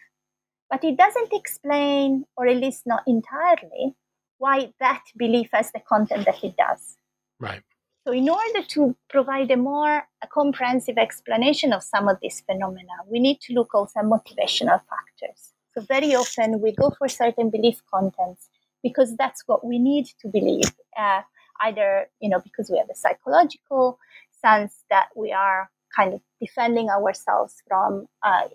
[0.69, 3.95] But it doesn't explain, or at least not entirely,
[4.39, 6.97] why that belief has the content that it does.
[7.39, 7.61] Right.
[8.05, 12.95] So, in order to provide a more a comprehensive explanation of some of these phenomena,
[13.09, 15.53] we need to look also at motivational factors.
[15.73, 18.49] So, very often we go for certain belief contents
[18.83, 21.21] because that's what we need to believe, uh,
[21.61, 23.99] either you know because we have a psychological
[24.31, 28.47] sense that we are kind of defending ourselves from uh,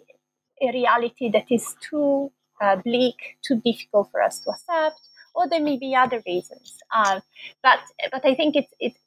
[0.61, 2.31] a reality that is too
[2.61, 5.01] uh, bleak, too difficult for us to accept,
[5.35, 6.77] or there may be other reasons.
[6.95, 7.21] Uh,
[7.63, 7.81] but
[8.13, 8.99] but I think it's it's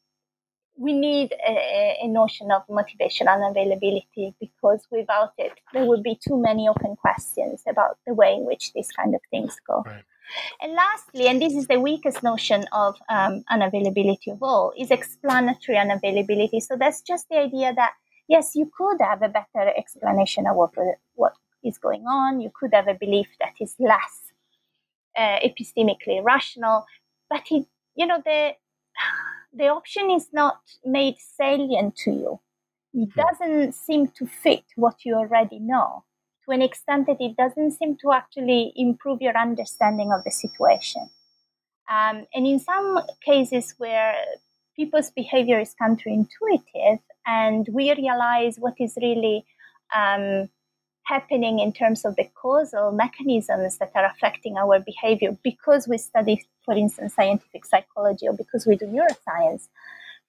[0.77, 6.17] we need a, a, notion of motivation and availability because without it, there would be
[6.27, 9.83] too many open questions about the way in which these kind of things go.
[9.85, 10.03] Right.
[10.61, 15.77] And lastly, and this is the weakest notion of um, unavailability of all, is explanatory
[15.77, 16.61] unavailability.
[16.61, 17.91] So that's just the idea that
[18.27, 20.71] yes, you could have a better explanation of what
[21.15, 22.39] what is going on.
[22.39, 24.31] You could have a belief that is less
[25.17, 26.85] uh, epistemically rational,
[27.29, 28.51] but it, you know the
[29.53, 32.39] the option is not made salient to you.
[32.93, 33.21] It hmm.
[33.21, 36.03] doesn't seem to fit what you already know
[36.45, 41.09] to an extent that it doesn't seem to actually improve your understanding of the situation.
[41.89, 44.15] Um, and in some cases where
[44.75, 49.45] people's behavior is counterintuitive and we realize what is really
[49.95, 50.49] um,
[51.03, 56.45] happening in terms of the causal mechanisms that are affecting our behavior because we study,
[56.63, 59.67] for instance, scientific psychology or because we do neuroscience,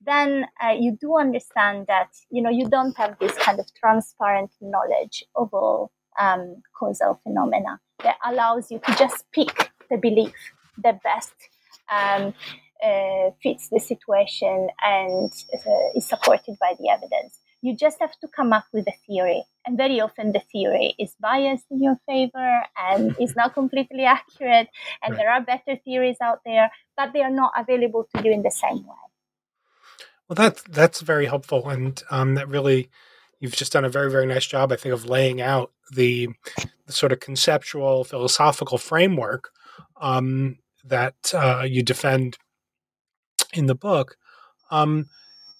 [0.04, 4.50] then uh, you do understand that you know you don't have this kind of transparent
[4.60, 10.34] knowledge of all um, causal phenomena that allows you to just pick the belief
[10.78, 11.34] that best
[11.90, 12.34] um,
[12.82, 17.38] uh, fits the situation and uh, is supported by the evidence.
[17.62, 19.44] You just have to come up with a theory.
[19.64, 24.68] And very often the theory is biased in your favor and is not completely accurate.
[25.02, 25.16] And right.
[25.16, 28.50] there are better theories out there, but they are not available to you in the
[28.50, 29.02] same way.
[30.28, 32.88] Well, that's that's very helpful, and um, that really
[33.38, 36.28] you've just done a very very nice job, I think, of laying out the,
[36.86, 39.50] the sort of conceptual philosophical framework
[40.00, 42.38] um, that uh, you defend
[43.52, 44.16] in the book.
[44.70, 45.06] Um,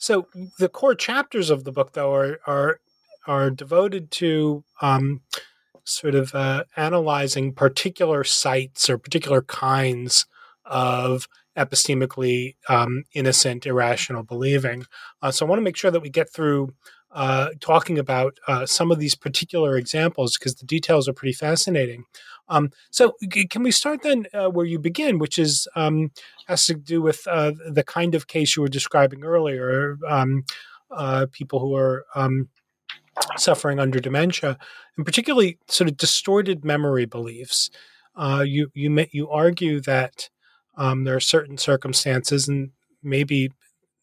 [0.03, 0.27] so
[0.59, 2.81] the core chapters of the book, though, are are
[3.29, 5.21] are devoted to um,
[5.85, 10.27] sort of uh, analyzing particular sites or particular kinds
[10.65, 14.87] of epistemically um, innocent, irrational believing.
[15.23, 16.75] Uh, so I want to make sure that we get through
[17.13, 22.05] uh, talking about uh, some of these particular examples because the details are pretty fascinating.
[22.49, 23.15] Um, so,
[23.51, 26.11] can we start then uh, where you begin, which is um,
[26.49, 30.45] has to do with uh, the kind of case you were describing earlier, um,
[30.91, 32.49] uh, people who are um,
[33.37, 34.59] suffering under dementia,
[34.97, 37.71] and particularly sort of distorted memory beliefs.
[38.17, 40.29] Uh, you you you argue that
[40.77, 42.71] um, there are certain circumstances, and
[43.03, 43.51] maybe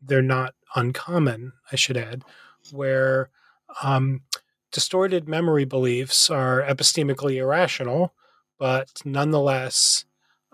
[0.01, 1.53] they're not uncommon.
[1.71, 2.23] I should add,
[2.73, 3.29] where
[3.83, 4.21] um,
[4.71, 8.13] distorted memory beliefs are epistemically irrational,
[8.57, 10.05] but nonetheless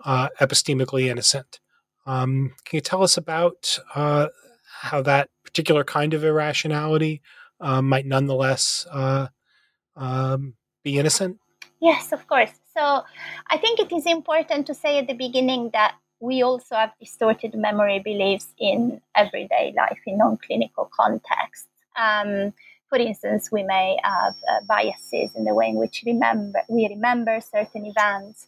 [0.04, 1.60] uh, epistemically innocent.
[2.06, 4.28] Um, can you tell us about uh,
[4.80, 7.22] how that particular kind of irrationality
[7.60, 9.28] uh, might nonetheless uh,
[9.96, 10.54] um,
[10.84, 11.38] be innocent?
[11.80, 12.52] Yes, of course.
[12.76, 13.02] So
[13.50, 17.54] I think it is important to say at the beginning that we also have distorted
[17.54, 21.68] memory beliefs in everyday life, in non clinical contexts.
[21.96, 22.52] Um,
[22.88, 27.40] for instance, we may have uh, biases in the way in which remember, we remember
[27.40, 28.46] certain events,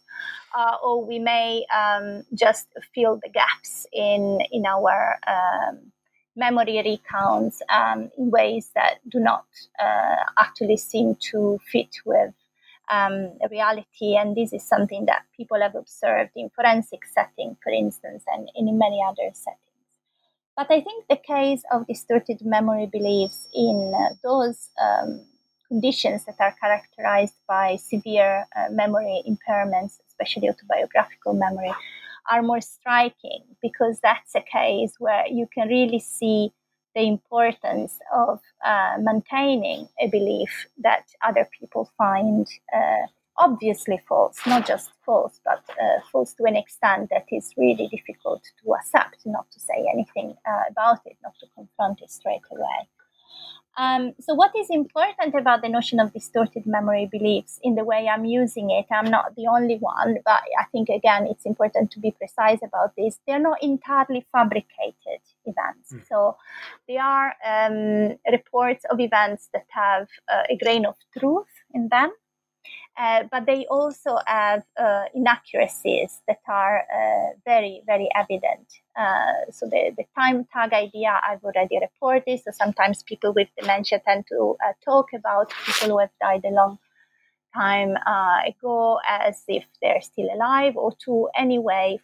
[0.57, 5.91] uh, or we may um, just fill the gaps in, in our um,
[6.35, 9.45] memory recounts um, in ways that do not
[9.77, 12.33] uh, actually seem to fit with
[12.89, 14.15] um, reality.
[14.15, 18.77] And this is something that people have observed in forensic setting, for instance, and in
[18.77, 19.68] many other settings.
[20.59, 25.21] But I think the case of distorted memory beliefs in uh, those um,
[25.69, 31.71] conditions that are characterized by severe uh, memory impairments, especially autobiographical memory,
[32.29, 36.51] are more striking because that's a case where you can really see
[36.93, 43.07] the importance of uh, maintaining a belief that other people find uh,
[43.39, 48.43] obviously false, not just false, but uh, false to an extent that is really difficult
[48.63, 52.87] to accept, not to say anything uh, about it, not to confront it straight away.
[53.77, 58.09] Um, so, what is important about the notion of distorted memory beliefs in the way
[58.09, 58.85] I'm using it?
[58.91, 62.93] I'm not the only one, but I think again it's important to be precise about
[62.97, 63.19] this.
[63.25, 65.93] They're not entirely fabricated events.
[65.93, 66.07] Mm.
[66.09, 66.35] So,
[66.89, 72.11] they are um, reports of events that have uh, a grain of truth in them.
[72.99, 78.67] Uh, but they also have uh, inaccuracies that are uh, very, very evident.
[78.93, 82.41] Uh, so the, the time tag idea I've already reported.
[82.43, 86.49] So sometimes people with dementia tend to uh, talk about people who have died a
[86.49, 86.77] long
[87.55, 87.95] time
[88.45, 91.99] ago as if they're still alive, or to anyway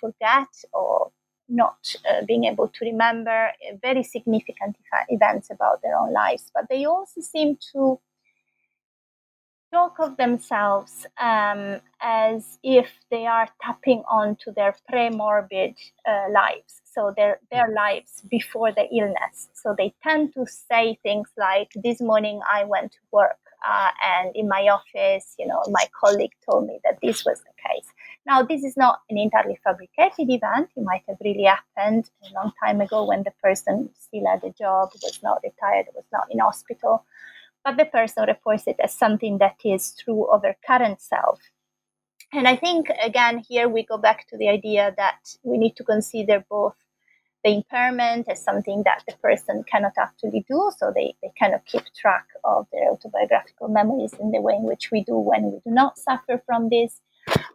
[0.00, 1.10] forget or
[1.48, 3.50] not being able to remember
[3.82, 4.76] very significant
[5.08, 6.50] events about their own lives.
[6.54, 7.98] But they also seem to
[9.72, 15.74] talk of themselves um, as if they are tapping onto their pre-morbid
[16.08, 16.80] uh, lives.
[16.84, 19.48] So their their lives before the illness.
[19.52, 23.38] So they tend to say things like this morning i went to work
[23.68, 27.54] uh, and in my office you know my colleague told me that this was the
[27.68, 27.88] case.
[28.26, 30.70] Now this is not an entirely fabricated event.
[30.76, 34.50] It might have really happened a long time ago when the person still had a
[34.50, 37.04] job was not retired was not in hospital
[37.68, 41.38] but the person reports it as something that is true of their current self.
[42.32, 45.84] And I think, again, here we go back to the idea that we need to
[45.84, 46.76] consider both
[47.44, 51.84] the impairment as something that the person cannot actually do, so they, they cannot keep
[51.94, 55.70] track of their autobiographical memories in the way in which we do when we do
[55.70, 57.00] not suffer from these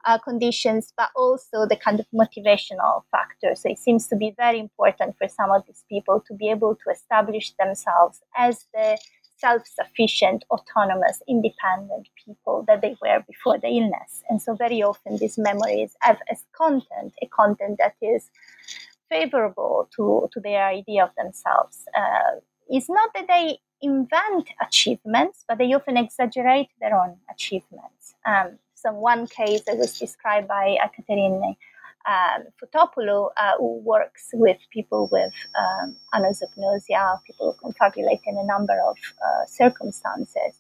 [0.06, 3.56] uh, conditions, but also the kind of motivational factor.
[3.56, 6.76] So it seems to be very important for some of these people to be able
[6.76, 8.98] to establish themselves as the
[9.44, 14.24] self sufficient, autonomous, independent people that they were before the illness.
[14.30, 18.30] And so, very often, these memories have as content a content that is
[19.10, 21.86] favorable to, to their idea of themselves.
[21.96, 22.40] Uh,
[22.70, 28.16] it's not that they invent achievements, but they often exaggerate their own achievements.
[28.26, 31.58] Um, so, one case that was described by Aikaterini
[32.06, 38.44] um, Fotopoulou, uh, who works with people with um, anosognosia, people who confabulate in a
[38.44, 40.54] number of uh, circumstances.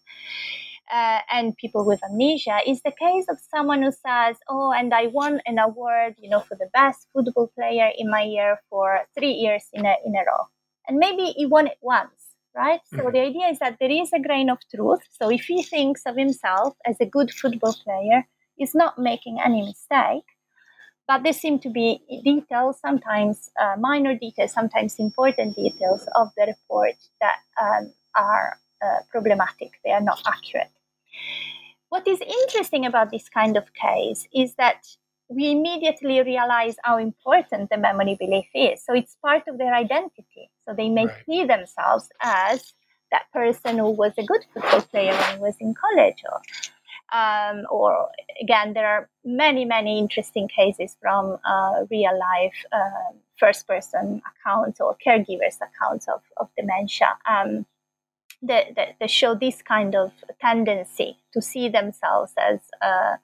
[0.94, 5.08] Uh, and people with amnesia is the case of someone who says, "Oh, and I
[5.08, 9.32] won an award, you know, for the best football player in my year for three
[9.32, 10.44] years in a in a row."
[10.88, 12.82] And maybe he won it once, right?
[12.82, 13.00] Mm-hmm.
[13.00, 15.02] So the idea is that there is a grain of truth.
[15.20, 18.28] So if he thinks of himself as a good football player,
[18.58, 20.26] he's not making any mistake.
[21.08, 26.46] But there seem to be details, sometimes uh, minor details, sometimes important details of the
[26.48, 29.72] report that um, are uh, problematic.
[29.84, 30.72] They are not accurate.
[31.90, 34.86] What is interesting about this kind of case is that
[35.30, 38.84] we immediately realize how important the memory belief is.
[38.84, 40.50] So it's part of their identity.
[40.68, 41.16] So they may right.
[41.26, 42.74] see themselves as
[43.12, 46.42] that person who was a good football player when he was in college or
[47.14, 48.10] um, or
[48.42, 54.82] again, there are many, many interesting cases from uh, real life uh, first person accounts
[54.82, 57.66] or caregivers' accounts of, of dementia um,
[58.42, 60.12] that, that, that, show this kind of
[60.42, 63.16] tendency to see themselves as uh,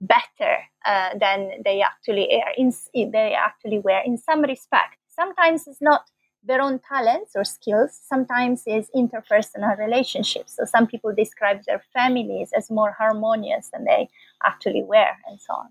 [0.00, 4.96] better uh, than they actually are in, they actually were in some respect.
[5.08, 6.02] Sometimes it's not
[6.46, 10.56] their own talents or skills sometimes is interpersonal relationships.
[10.56, 14.08] So some people describe their families as more harmonious than they
[14.44, 15.68] actually were and so on.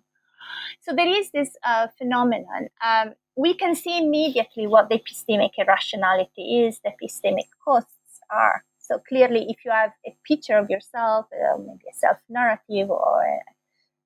[0.81, 2.69] So there is this uh, phenomenon.
[2.85, 8.63] Um, we can see immediately what the epistemic irrationality is the epistemic costs are.
[8.79, 13.23] So clearly if you have a picture of yourself uh, maybe a self narrative or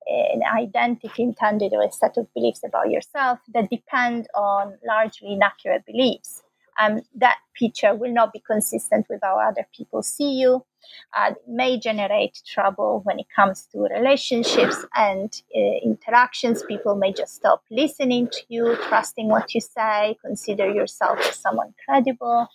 [0.08, 5.34] a, an identity intended or a set of beliefs about yourself that depend on largely
[5.34, 6.42] inaccurate beliefs
[6.78, 10.64] um, that picture will not be consistent with how other people see you.
[11.16, 16.62] Uh, may generate trouble when it comes to relationships and uh, interactions.
[16.62, 21.74] People may just stop listening to you, trusting what you say, consider yourself as someone
[21.84, 22.48] credible.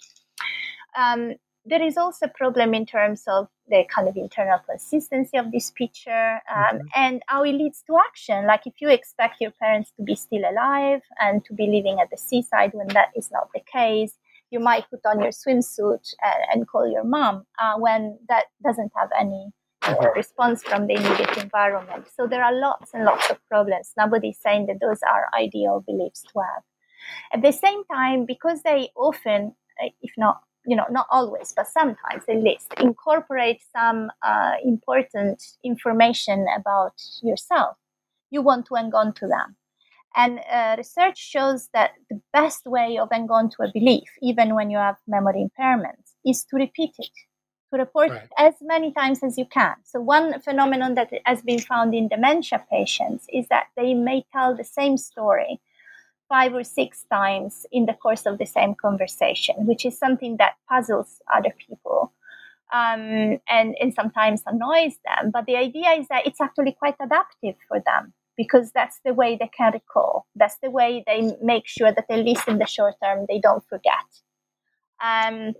[0.97, 1.35] Um,
[1.65, 5.71] there is also a problem in terms of the kind of internal consistency of this
[5.71, 6.87] picture um, mm-hmm.
[6.95, 8.45] and how it leads to action.
[8.45, 12.09] Like if you expect your parents to be still alive and to be living at
[12.11, 14.17] the seaside when that is not the case,
[14.51, 18.91] you might put on your swimsuit and, and call your mom uh, when that doesn't
[18.95, 19.51] have any
[19.81, 20.17] uh, mm-hmm.
[20.17, 22.05] response from the immediate environment.
[22.15, 23.91] So there are lots and lots of problems.
[23.97, 26.63] Nobody's saying that those are ideal beliefs to have.
[27.33, 31.67] At the same time, because they often, uh, if not you know, not always, but
[31.67, 37.77] sometimes at least, incorporate some uh, important information about yourself.
[38.31, 39.55] You want to hang on to them.
[40.15, 44.55] And uh, research shows that the best way of hang on to a belief, even
[44.55, 47.11] when you have memory impairments, is to repeat it,
[47.71, 48.29] to report right.
[48.37, 49.75] as many times as you can.
[49.83, 54.55] So, one phenomenon that has been found in dementia patients is that they may tell
[54.55, 55.59] the same story
[56.27, 60.55] five or six times in the course of the same conversation, which is something that
[60.69, 62.11] puzzles other people
[62.73, 65.31] um, and, and sometimes annoys them.
[65.31, 69.37] But the idea is that it's actually quite adaptive for them because that's the way
[69.39, 70.25] they can recall.
[70.35, 73.63] That's the way they make sure that at least in the short term they don't
[73.67, 74.07] forget.
[75.03, 75.53] Um,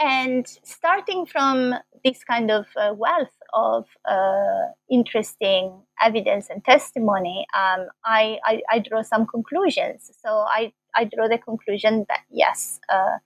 [0.00, 1.74] and starting from
[2.04, 8.78] this kind of uh, wealth of uh, interesting evidence and testimony, um, I, I, I,
[8.80, 10.10] draw some conclusions.
[10.22, 13.18] So I, I draw the conclusion that yes, uh,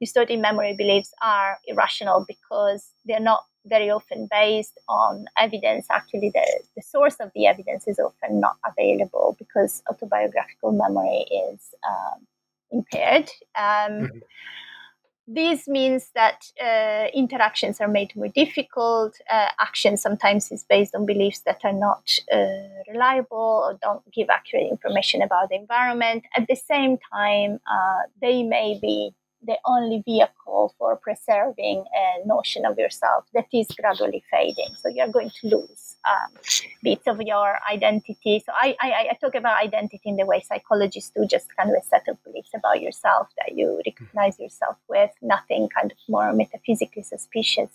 [0.00, 5.86] distorted memory beliefs are irrational because they're not very often based on evidence.
[5.90, 11.74] Actually, the, the source of the evidence is often not available because autobiographical memory is
[11.86, 12.26] um,
[12.70, 13.30] impaired.
[13.54, 14.18] Um, mm-hmm
[15.28, 19.14] this means that uh, interactions are made more difficult.
[19.30, 22.46] Uh, action sometimes is based on beliefs that are not uh,
[22.90, 26.24] reliable or don't give accurate information about the environment.
[26.34, 29.10] At the same time, uh, they may be
[29.46, 34.74] the only vehicle for preserving a notion of yourself that is gradually fading.
[34.80, 36.32] So you're going to lose um,
[36.82, 38.42] bits of your identity.
[38.44, 41.76] So I, I, I, talk about identity in the way psychologists do, just kind of
[41.82, 46.32] a set of beliefs about yourself that you recognize yourself with, nothing kind of more
[46.32, 47.70] metaphysically suspicious.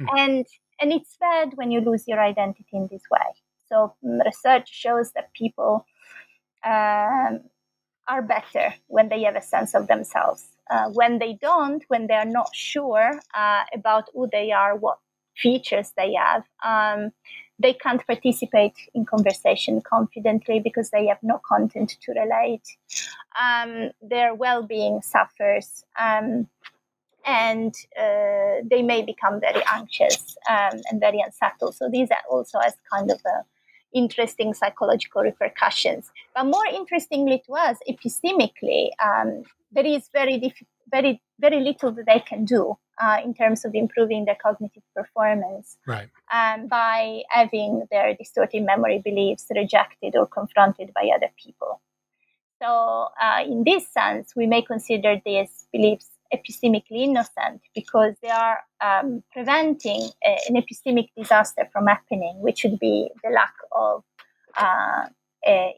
[0.00, 0.18] Mm-hmm.
[0.18, 0.46] And
[0.80, 3.20] and it's bad when you lose your identity in this way.
[3.68, 5.86] So mm, research shows that people
[6.64, 7.40] um,
[8.08, 12.14] are better when they have a sense of themselves uh, when they don't, when they
[12.14, 14.98] are not sure uh, about who they are, what
[15.36, 17.10] features they have, um,
[17.58, 22.66] they can't participate in conversation confidently because they have no content to relate.
[23.40, 25.84] Um, their well being suffers.
[25.98, 26.48] Um,
[27.24, 31.76] and uh, they may become very anxious um, and very unsettled.
[31.76, 33.44] So these are also as kind of a
[33.94, 36.10] interesting psychological repercussions.
[36.34, 42.06] But more interestingly to us, epistemically, um, there is very diff- very very little that
[42.06, 46.08] they can do uh, in terms of improving their cognitive performance right.
[46.32, 51.80] um, by having their distorted memory beliefs rejected or confronted by other people.
[52.62, 58.60] So, uh, in this sense, we may consider these beliefs epistemically innocent because they are
[58.80, 64.04] um, preventing a, an epistemic disaster from happening, which would be the lack of
[64.56, 65.06] uh,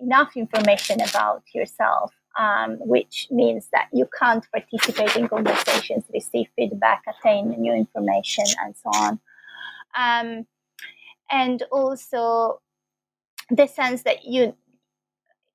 [0.01, 7.03] enough information about yourself um, which means that you can't participate in conversations, receive feedback,
[7.07, 9.21] attain new information, and so on.
[9.97, 10.47] Um,
[11.31, 12.61] and also
[13.51, 14.55] the sense that you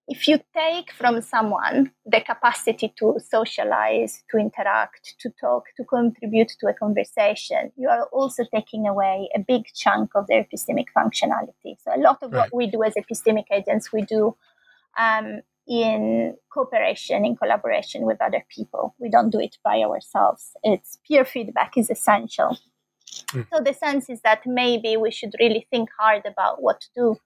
[0.09, 6.51] if you take from someone the capacity to socialize, to interact, to talk, to contribute
[6.59, 11.77] to a conversation, you are also taking away a big chunk of their epistemic functionality.
[11.77, 12.39] So, a lot of right.
[12.39, 14.35] what we do as epistemic agents, we do
[14.97, 18.95] um, in cooperation, in collaboration with other people.
[18.97, 20.51] We don't do it by ourselves.
[20.63, 22.57] It's peer feedback is essential.
[23.27, 23.47] Mm.
[23.53, 27.17] So, the sense is that maybe we should really think hard about what to do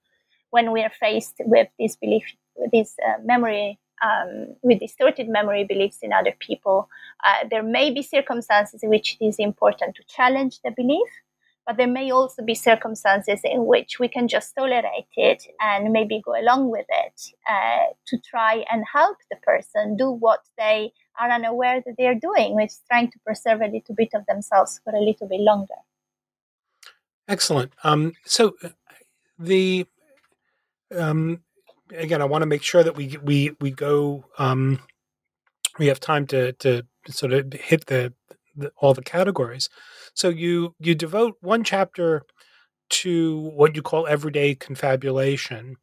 [0.50, 2.26] when we are faced with this belief
[2.72, 6.90] this uh, memory um, with distorted memory beliefs in other people.
[7.26, 11.08] Uh, there may be circumstances in which it is important to challenge the belief,
[11.66, 16.22] but there may also be circumstances in which we can just tolerate it and maybe
[16.24, 21.30] go along with it uh, to try and help the person do what they are
[21.30, 24.82] unaware that they are doing, which is trying to preserve a little bit of themselves
[24.84, 25.76] for a little bit longer.
[27.28, 27.72] Excellent.
[27.84, 28.70] Um, so uh,
[29.40, 29.86] the
[30.96, 31.42] um,
[31.92, 34.26] again, I want to make sure that we we we go.
[34.38, 34.80] Um,
[35.80, 38.14] we have time to to sort of hit the,
[38.56, 39.70] the all the categories.
[40.14, 42.24] So you you devote one chapter
[42.90, 45.78] to what you call everyday confabulation,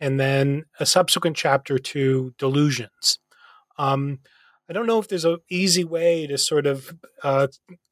[0.00, 3.18] and then a subsequent chapter to delusions.
[3.78, 4.20] Um,
[4.68, 7.48] I don't know if there's an easy way to sort of uh,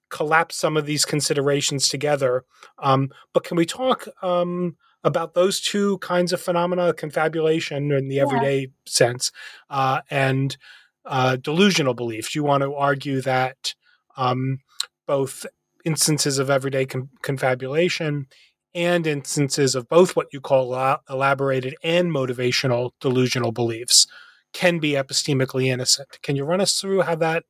[0.08, 2.44] collapse some of these considerations together,
[2.78, 8.20] um, but can we talk um, about those two kinds of phenomena confabulation in the
[8.20, 8.66] everyday yeah.
[8.86, 9.32] sense
[9.70, 10.56] uh, and
[11.04, 12.34] uh, delusional beliefs.
[12.34, 13.74] You want to argue that
[14.16, 14.58] um,
[15.06, 15.46] both
[15.84, 18.26] instances of everyday con- confabulation
[18.74, 20.74] and instances of both what you call
[21.08, 24.06] elaborated and motivational delusional beliefs
[24.52, 26.18] can be epistemically innocent.
[26.22, 27.44] Can you run us through how that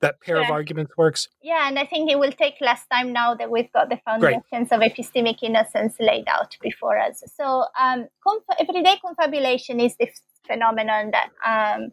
[0.00, 0.44] that pair yeah.
[0.44, 1.28] of arguments works?
[1.42, 4.68] Yeah, and I think it will take less time now that we've got the foundations
[4.68, 4.72] Great.
[4.72, 7.22] of epistemic innocence laid out before us.
[7.36, 11.92] So, um, conf- everyday confabulation is this phenomenon that um,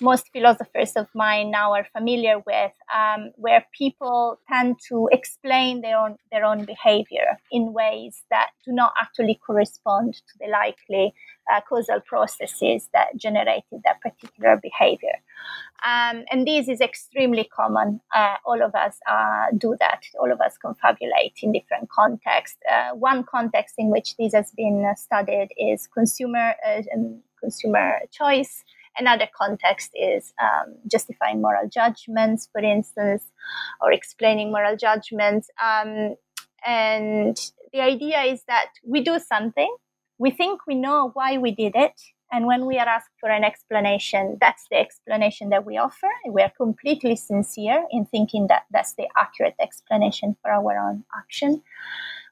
[0.00, 5.96] most philosophers of mind now are familiar with, um, where people tend to explain their
[5.96, 11.14] own their own behavior in ways that do not actually correspond to the likely
[11.52, 15.16] uh, causal processes that generated that particular behavior.
[15.84, 18.00] Um, and this is extremely common.
[18.14, 20.02] Uh, all of us uh, do that.
[20.20, 22.58] All of us confabulate in different contexts.
[22.70, 26.82] Uh, one context in which this has been studied is consumer uh,
[27.40, 28.64] consumer choice
[28.98, 33.24] Another context is um, justifying moral judgments, for instance,
[33.80, 35.48] or explaining moral judgments.
[35.62, 36.16] Um,
[36.66, 37.36] and
[37.72, 39.74] the idea is that we do something,
[40.18, 42.00] we think we know why we did it,
[42.32, 46.08] and when we are asked for an explanation, that's the explanation that we offer.
[46.30, 51.62] We are completely sincere in thinking that that's the accurate explanation for our own action.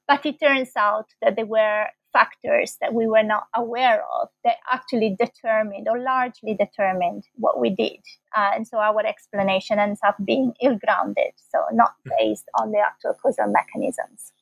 [0.09, 4.57] But it turns out that there were factors that we were not aware of that
[4.71, 8.01] actually determined or largely determined what we did.
[8.37, 12.79] Uh, and so our explanation ends up being ill grounded, so not based on the
[12.79, 14.33] actual causal mechanisms.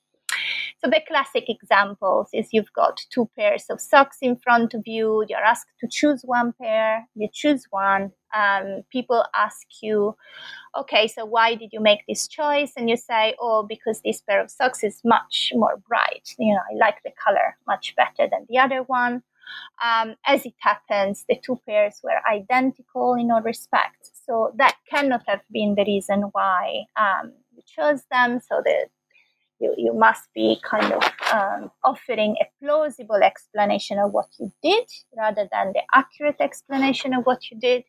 [0.83, 5.25] So the classic examples is you've got two pairs of socks in front of you.
[5.29, 7.09] You're asked to choose one pair.
[7.17, 8.13] You choose one.
[8.33, 10.15] Um, people ask you,
[10.77, 12.73] okay, so why did you make this choice?
[12.77, 16.35] And you say, oh, because this pair of socks is much more bright.
[16.39, 19.23] You know, I like the color much better than the other one.
[19.83, 24.13] Um, as it happens, the two pairs were identical in all respects.
[24.27, 28.41] So that cannot have been the reason why um, you chose them.
[28.47, 28.89] So the
[29.61, 31.03] you, you must be kind of
[31.33, 34.85] um, offering a plausible explanation of what you did
[35.17, 37.85] rather than the accurate explanation of what you did.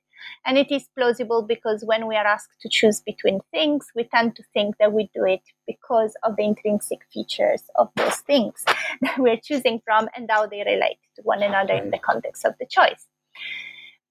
[0.46, 4.36] And it is plausible because when we are asked to choose between things, we tend
[4.36, 8.64] to think that we do it because of the intrinsic features of those things
[9.02, 12.54] that we're choosing from and how they relate to one another in the context of
[12.60, 13.06] the choice.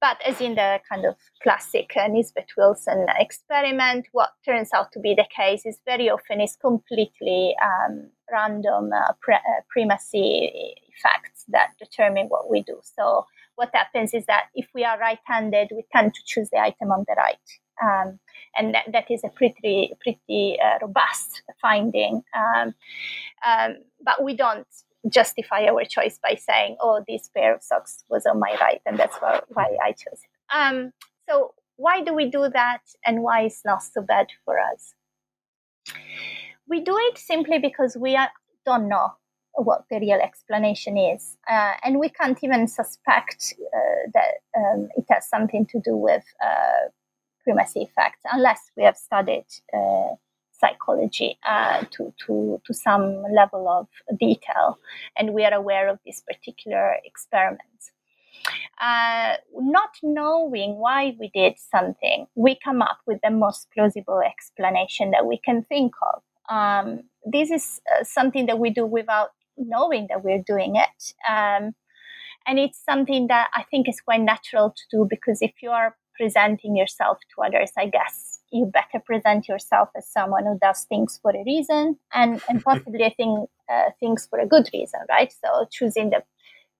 [0.00, 5.00] But as in the kind of classic uh, Nisbett Wilson experiment, what turns out to
[5.00, 11.44] be the case is very often is completely um, random uh, pre- uh, primacy effects
[11.48, 12.80] that determine what we do.
[12.82, 13.26] So
[13.56, 17.04] what happens is that if we are right-handed, we tend to choose the item on
[17.08, 17.36] the right.
[17.82, 18.18] Um,
[18.56, 22.22] and that, that is a pretty pretty uh, robust finding.
[22.36, 22.74] Um,
[23.46, 24.66] um, but we don't
[25.08, 28.98] justify our choice by saying, "Oh, this pair of socks was on my right, and
[28.98, 30.92] that's why, why I chose it." Um,
[31.28, 34.94] so why do we do that, and why it's not so bad for us?
[36.68, 38.30] We do it simply because we are,
[38.66, 39.12] don't know
[39.54, 45.04] what the real explanation is, uh, and we can't even suspect uh, that um, it
[45.10, 46.88] has something to do with uh,
[47.44, 50.14] primacy effects unless we have studied uh,
[50.60, 53.86] psychology uh, to, to, to some level of
[54.18, 54.78] detail,
[55.16, 57.62] and we are aware of this particular experiment.
[58.80, 65.10] uh, not knowing why we did something, we come up with the most plausible explanation
[65.10, 66.22] that we can think of.
[66.54, 71.14] Um, this is uh, something that we do without knowing that we're doing it.
[71.28, 71.74] Um,
[72.46, 75.96] and it's something that I think is quite natural to do because if you are
[76.16, 81.18] presenting yourself to others, I guess you better present yourself as someone who does things
[81.22, 85.32] for a reason and, and possibly I think uh, things for a good reason, right?
[85.44, 86.22] So choosing the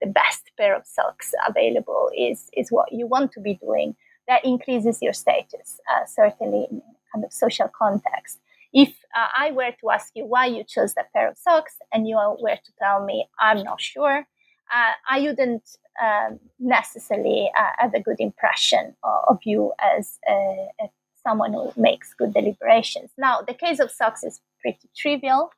[0.01, 3.97] the best pair of socks available is is what you want to be doing.
[4.29, 8.39] That increases your status, uh, certainly in kind of social context.
[8.73, 12.07] If uh, I were to ask you why you chose that pair of socks and
[12.07, 14.27] you were to tell me I'm not sure,
[14.75, 15.69] uh, I wouldn't
[16.03, 20.89] um, necessarily uh, have a good impression of you as a, a
[21.29, 23.11] someone who makes good deliberations.
[23.19, 25.51] Now, the case of socks is pretty trivial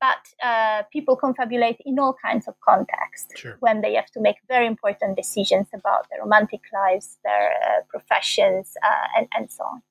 [0.00, 3.56] but uh, people confabulate in all kinds of contexts sure.
[3.60, 8.74] when they have to make very important decisions about their romantic lives, their uh, professions,
[8.82, 9.82] uh, and, and so on.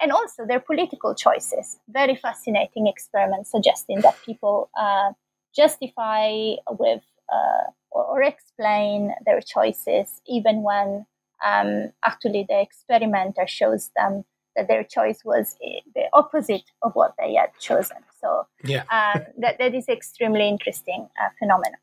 [0.00, 1.78] And also their political choices.
[1.88, 5.12] Very fascinating experiments suggesting that people uh,
[5.54, 11.06] justify with uh, or, or, explain their choices even when
[11.44, 14.24] um, actually the experimenter shows them
[14.56, 17.98] that their choice was eh, the opposite of what they had chosen.
[18.20, 18.84] So yeah.
[18.90, 21.78] um, that, that is extremely interesting uh, phenomenon.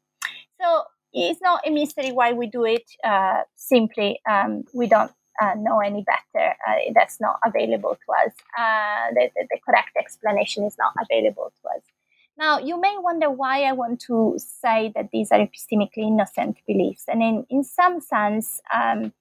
[0.60, 2.90] So it's not a mystery why we do it.
[3.04, 5.12] Uh, simply, um, we don't
[5.42, 6.56] uh, know any better.
[6.68, 8.34] Uh, that's not available to us.
[8.58, 11.84] Uh, the, the, the, correct explanation is not available to us.
[12.38, 17.04] Now, you may wonder why I want to say that these are epistemically innocent beliefs.
[17.08, 19.14] And in, in some sense, um,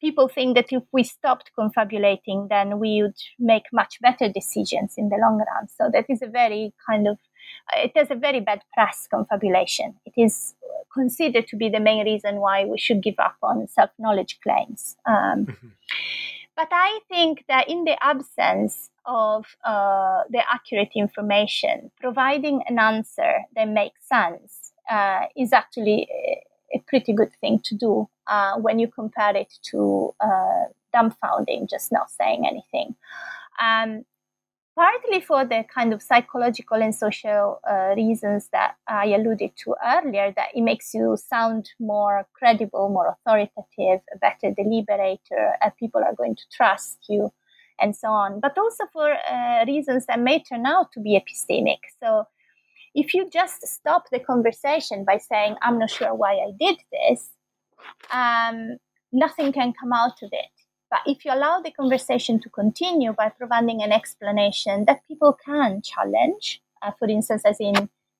[0.00, 5.08] people think that if we stopped confabulating, then we would make much better decisions in
[5.08, 5.68] the long run.
[5.68, 7.18] So that is a very kind of,
[7.76, 9.94] it has a very bad press, confabulation.
[10.04, 10.54] It is
[10.92, 14.96] considered to be the main reason why we should give up on self knowledge claims.
[15.06, 15.68] Um, mm-hmm.
[16.56, 23.44] But I think that in the absence of uh, the accurate information, providing an answer
[23.54, 26.08] that makes sense uh, is actually
[26.74, 30.64] a pretty good thing to do uh, when you compare it to uh,
[30.94, 32.94] dumbfounding, just not saying anything.
[33.62, 34.04] Um,
[34.76, 40.32] partly for the kind of psychological and social uh, reasons that I alluded to earlier,
[40.36, 46.14] that it makes you sound more credible, more authoritative, a better deliberator, and people are
[46.14, 47.32] going to trust you,
[47.80, 48.40] and so on.
[48.40, 51.78] But also for uh, reasons that may turn out to be epistemic.
[52.02, 52.26] So
[52.96, 57.28] if you just stop the conversation by saying, I'm not sure why I did this,
[58.10, 58.78] um,
[59.12, 60.50] nothing can come out of it.
[60.90, 65.82] But if you allow the conversation to continue by providing an explanation that people can
[65.82, 67.74] challenge, uh, for instance, as in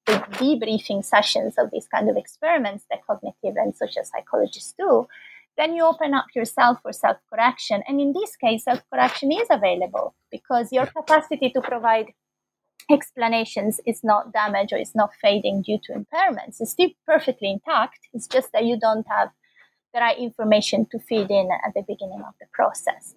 [0.05, 5.09] the debriefing sessions of these kind of experiments that cognitive and social psychologists do,
[5.57, 7.83] then you open up yourself for self correction.
[7.89, 12.13] And in this case, self correction is available because your capacity to provide
[12.91, 16.61] explanations is not damaged or is not fading due to impairments.
[16.61, 17.99] It's still perfectly intact.
[18.13, 19.31] It's just that you don't have
[19.93, 23.15] the right information to feed in at the beginning of the process.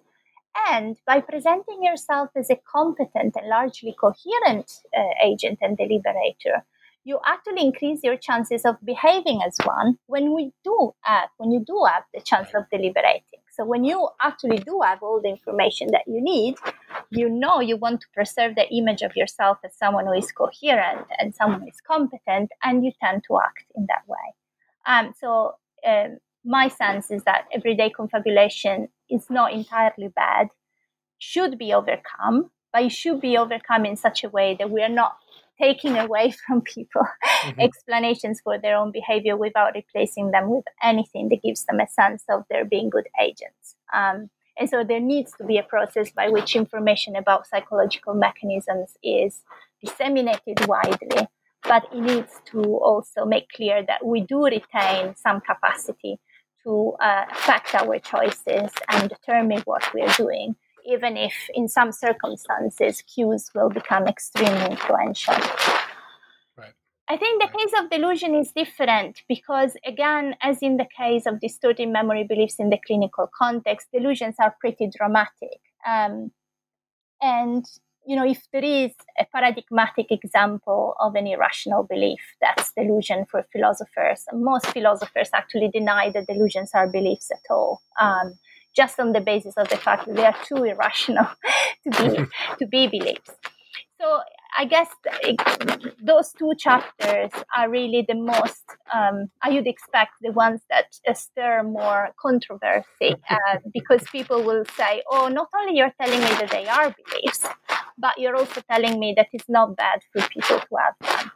[0.68, 6.62] And by presenting yourself as a competent and largely coherent uh, agent and deliberator,
[7.04, 11.60] you actually increase your chances of behaving as one when we do act, when you
[11.64, 13.40] do have the chance of deliberating.
[13.60, 16.54] So when you actually do have all the information that you need,
[17.10, 21.06] you know you want to preserve the image of yourself as someone who is coherent
[21.18, 24.16] and someone who is competent, and you tend to act in that way.
[24.86, 25.56] Um, so
[25.86, 30.48] um, my sense is that everyday confabulation is not entirely bad,
[31.18, 34.88] should be overcome, but it should be overcome in such a way that we are
[34.88, 35.18] not
[35.60, 37.60] taking away from people mm-hmm.
[37.60, 42.24] explanations for their own behavior without replacing them with anything that gives them a sense
[42.28, 43.76] of their being good agents.
[43.94, 48.94] Um, and so there needs to be a process by which information about psychological mechanisms
[49.02, 49.42] is
[49.82, 51.28] disseminated widely,
[51.62, 56.18] but it needs to also make clear that we do retain some capacity
[56.64, 63.02] to uh, affect our choices and determine what we're doing even if in some circumstances
[63.02, 65.34] cues will become extremely influential.
[66.56, 66.72] Right.
[67.08, 71.40] I think the case of delusion is different because, again, as in the case of
[71.40, 75.60] distorted memory beliefs in the clinical context, delusions are pretty dramatic.
[75.86, 76.30] Um,
[77.20, 77.64] and,
[78.06, 83.44] you know, if there is a paradigmatic example of an irrational belief, that's delusion for
[83.52, 84.24] philosophers.
[84.32, 87.82] most philosophers actually deny that delusions are beliefs at all.
[88.00, 88.38] Um,
[88.76, 91.26] just on the basis of the fact that they are too irrational
[91.84, 92.16] to be
[92.58, 93.30] to be beliefs.
[94.00, 94.20] So
[94.56, 94.88] I guess
[96.02, 101.62] those two chapters are really the most, um, I would expect the ones that stir
[101.62, 106.66] more controversy uh, because people will say, oh, not only you're telling me that they
[106.66, 107.46] are beliefs,
[107.98, 111.32] but you're also telling me that it's not bad for people to have them.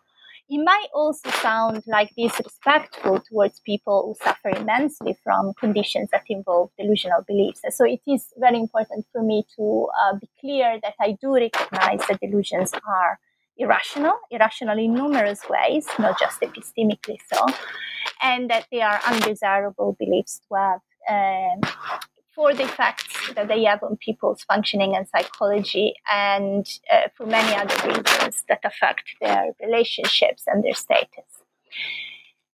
[0.48, 6.70] It might also sound like disrespectful towards people who suffer immensely from conditions that involve
[6.78, 7.62] delusional beliefs.
[7.70, 12.00] So it is very important for me to uh, be clear that I do recognize
[12.08, 13.18] that delusions are
[13.56, 17.46] irrational, irrational in numerous ways, not just epistemically so,
[18.22, 20.80] and that they are undesirable beliefs to have.
[21.08, 21.60] Um,
[22.34, 27.54] for the effects that they have on people's functioning and psychology, and uh, for many
[27.54, 31.24] other reasons that affect their relationships and their status.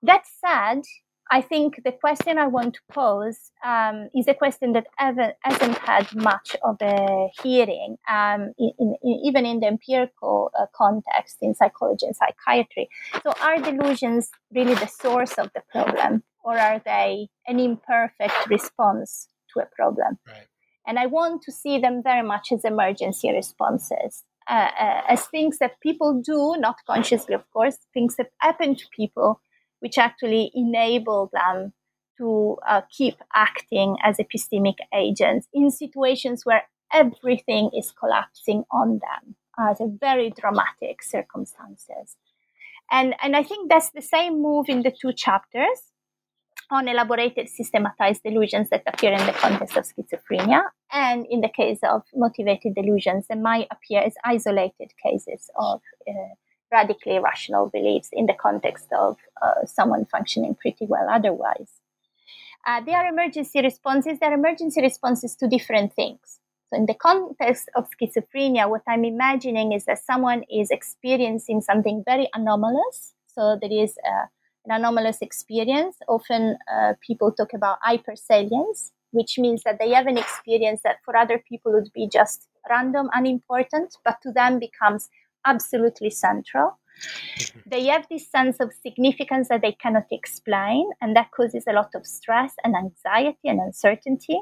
[0.01, 0.83] That said,
[1.31, 6.15] I think the question I want to pose um, is a question that hasn't had
[6.15, 12.05] much of a hearing, um, in, in, even in the empirical uh, context in psychology
[12.05, 12.89] and psychiatry.
[13.23, 19.27] So, are delusions really the source of the problem, or are they an imperfect response
[19.55, 20.19] to a problem.
[20.27, 20.47] Right.
[20.87, 25.57] And I want to see them very much as emergency responses, uh, uh, as things
[25.57, 29.41] that people do, not consciously, of course, things that happen to people,
[29.79, 31.73] which actually enable them
[32.17, 39.35] to uh, keep acting as epistemic agents in situations where everything is collapsing on them
[39.59, 42.15] as a very dramatic circumstances.
[42.91, 45.91] And, and I think that's the same move in the two chapters
[46.71, 50.63] on elaborated systematized delusions that appear in the context of schizophrenia.
[50.91, 56.33] And in the case of motivated delusions, they might appear as isolated cases of uh,
[56.71, 61.71] radically irrational beliefs in the context of uh, someone functioning pretty well otherwise.
[62.65, 64.19] Uh, they are emergency responses.
[64.19, 66.39] They are emergency responses to different things.
[66.69, 72.03] So, in the context of schizophrenia, what I'm imagining is that someone is experiencing something
[72.03, 73.13] very anomalous.
[73.27, 74.29] So, there is a
[74.65, 75.97] an anomalous experience.
[76.07, 81.15] Often uh, people talk about hypersalience, which means that they have an experience that for
[81.15, 85.09] other people would be just random, and unimportant, but to them becomes
[85.45, 86.79] absolutely central.
[87.37, 87.69] Mm-hmm.
[87.69, 91.89] They have this sense of significance that they cannot explain, and that causes a lot
[91.93, 94.39] of stress and anxiety and uncertainty,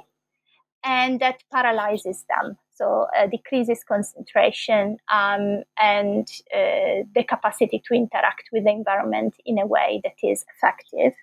[0.83, 8.49] and that paralyzes them so uh, decreases concentration um, and uh, the capacity to interact
[8.51, 11.13] with the environment in a way that is effective.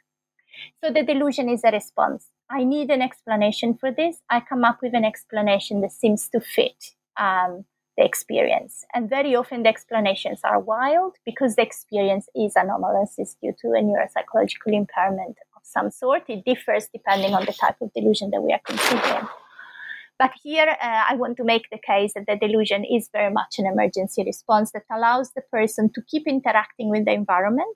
[0.82, 2.26] So the delusion is a response.
[2.50, 4.18] I need an explanation for this.
[4.28, 7.64] I come up with an explanation that seems to fit um,
[7.96, 8.84] the experience.
[8.94, 13.68] And very often the explanations are wild because the experience is anomalous, is due to
[13.68, 16.24] a neuropsychological impairment of some sort.
[16.28, 19.28] It differs depending on the type of delusion that we are considering.
[20.20, 23.54] But here, uh, I want to make the case that the delusion is very much
[23.58, 27.74] an emergency response that allows the person to keep interacting with the environment,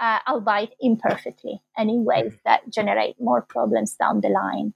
[0.00, 2.46] uh, albeit imperfectly, and in ways mm-hmm.
[2.46, 4.72] that generate more problems down the line.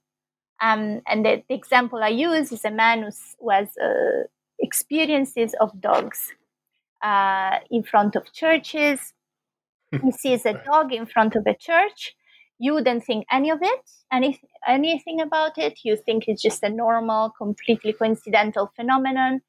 [0.60, 4.24] Um, and the, the, example I use is a man who has uh,
[4.58, 6.34] experiences of dogs
[7.00, 9.14] uh, in front of churches.
[9.90, 12.16] he sees a dog in front of a church
[12.58, 15.80] you wouldn't think any of it, any, anything about it.
[15.84, 19.42] You think it's just a normal, completely coincidental phenomenon.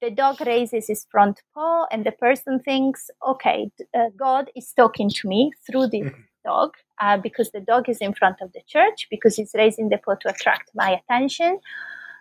[0.00, 5.08] The dog raises his front paw, and the person thinks, okay, uh, God is talking
[5.10, 6.20] to me through this mm-hmm.
[6.44, 9.98] dog uh, because the dog is in front of the church, because it's raising the
[9.98, 11.60] paw to attract my attention.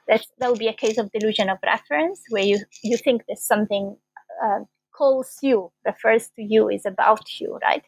[0.08, 3.44] That's, that would be a case of delusion of reference, where you, you think there's
[3.44, 3.98] something
[4.44, 4.60] uh,
[4.96, 7.84] calls you, refers to you, is about you, right?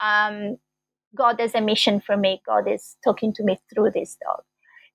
[0.00, 0.58] Um,
[1.14, 2.40] God has a mission for me.
[2.46, 4.42] God is talking to me through this dog.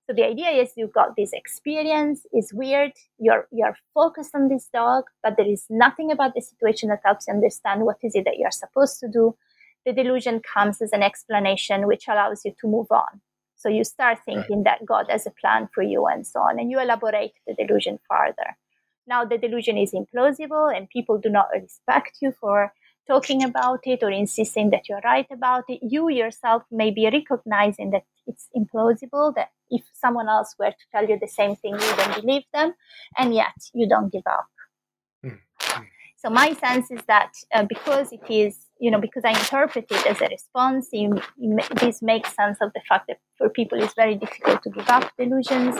[0.08, 4.66] So the idea is you've got this experience, it's weird, you're you're focused on this
[4.72, 8.24] dog, but there is nothing about the situation that helps you understand what is it
[8.24, 9.36] that you're supposed to do.
[9.84, 13.20] The delusion comes as an explanation which allows you to move on.
[13.56, 14.78] So you start thinking right.
[14.78, 17.98] that God has a plan for you and so on, and you elaborate the delusion
[18.08, 18.56] further.
[19.06, 22.72] Now the delusion is implausible and people do not respect you for
[23.08, 27.90] talking about it or insisting that you're right about it, you yourself may be recognizing
[27.90, 31.96] that it's implausible, that if someone else were to tell you the same thing, you
[31.96, 32.74] don't believe them,
[33.16, 34.46] and yet you don't give up.
[35.24, 35.82] Mm-hmm.
[36.16, 40.06] So my sense is that uh, because it is, you know, because I interpret it
[40.06, 43.94] as a response, you, you, this makes sense of the fact that for people it's
[43.94, 45.76] very difficult to give up delusions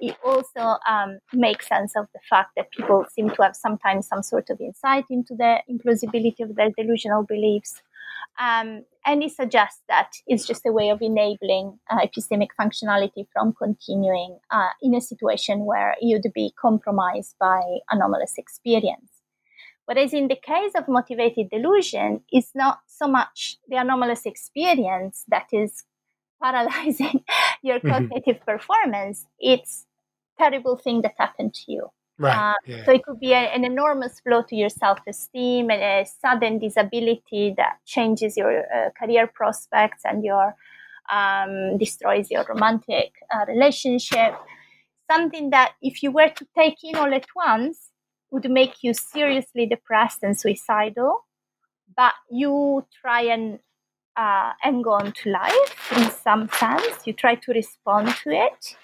[0.00, 4.22] it also um, makes sense of the fact that people seem to have sometimes some
[4.22, 7.82] sort of insight into the implausibility of their delusional beliefs.
[8.38, 13.52] Um, and it suggests that it's just a way of enabling uh, epistemic functionality from
[13.52, 19.10] continuing uh, in a situation where you'd be compromised by anomalous experience.
[19.84, 25.48] Whereas in the case of motivated delusion, it's not so much the anomalous experience that
[25.52, 25.84] is
[26.42, 27.24] paralyzing
[27.62, 27.90] your mm-hmm.
[27.90, 28.50] cognitive mm-hmm.
[28.50, 29.26] performance.
[29.38, 29.86] It's
[30.42, 31.84] terrible thing that happened to you.
[32.20, 32.36] Right.
[32.36, 32.84] Uh, yeah.
[32.84, 37.54] So it could be a, an enormous blow to your self-esteem and a sudden disability
[37.56, 40.46] that changes your uh, career prospects and your
[41.16, 44.32] um, destroys your romantic uh, relationship.
[45.10, 47.78] Something that, if you were to take in all at once,
[48.30, 51.12] would make you seriously depressed and suicidal.
[51.96, 53.58] But you try and
[54.16, 57.06] uh, and go on to life in some sense.
[57.06, 58.76] You try to respond to it,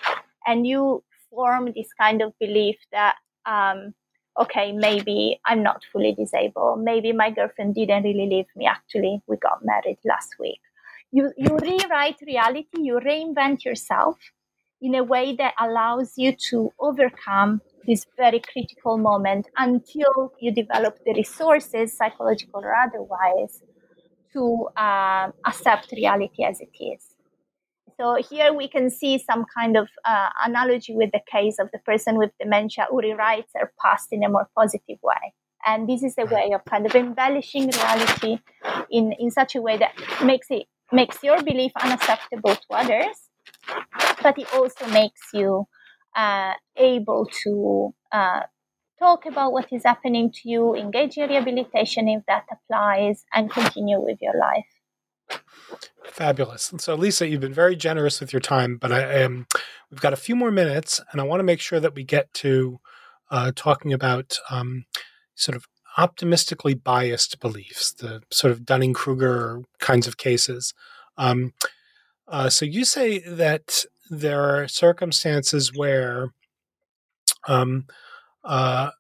[0.46, 3.16] and you form this kind of belief that
[3.46, 3.94] um,
[4.38, 6.82] okay, maybe I'm not fully disabled.
[6.82, 8.66] Maybe my girlfriend didn't really leave me.
[8.66, 10.60] Actually, we got married last week.
[11.12, 12.82] You you rewrite reality.
[12.82, 14.18] You reinvent yourself
[14.80, 20.98] in a way that allows you to overcome this very critical moment until you develop
[21.06, 23.62] the resources, psychological or otherwise,
[24.32, 27.15] to uh, accept reality as it is.
[27.98, 31.78] So here we can see some kind of uh, analogy with the case of the
[31.78, 35.34] person with dementia who rewrites her past in a more positive way.
[35.64, 38.38] And this is a way of kind of embellishing reality
[38.90, 43.16] in, in such a way that makes it makes your belief unacceptable to others,
[44.22, 45.66] but it also makes you
[46.14, 48.42] uh, able to uh,
[48.98, 54.00] talk about what is happening to you, engage in rehabilitation if that applies, and continue
[54.00, 54.75] with your life.
[56.04, 56.70] Fabulous.
[56.70, 59.46] And so, Lisa, you've been very generous with your time, but I am.
[59.90, 62.32] We've got a few more minutes, and I want to make sure that we get
[62.34, 62.80] to
[63.30, 64.86] uh, talking about um,
[65.34, 65.66] sort of
[65.98, 70.74] optimistically biased beliefs, the sort of Dunning Kruger kinds of cases.
[71.18, 71.52] Um,
[72.28, 76.32] uh, so, you say that there are circumstances where,
[77.46, 77.86] um,
[78.44, 78.90] uh,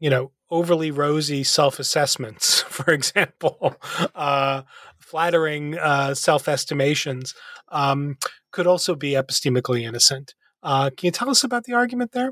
[0.00, 3.76] you know, overly rosy self assessments, for example,
[4.14, 4.62] uh,
[5.10, 7.34] flattering uh, self estimations,
[7.70, 8.16] um,
[8.52, 10.34] could also be epistemically innocent.
[10.62, 12.30] Uh, can you tell us about the argument there?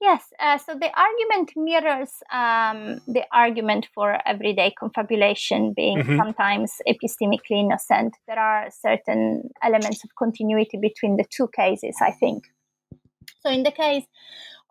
[0.00, 6.16] Yes, uh, so the argument mirrors um, the argument for everyday confabulation being mm-hmm.
[6.16, 8.14] sometimes epistemically innocent.
[8.28, 12.44] There are certain elements of continuity between the two cases, I think.
[13.40, 14.04] So, in the case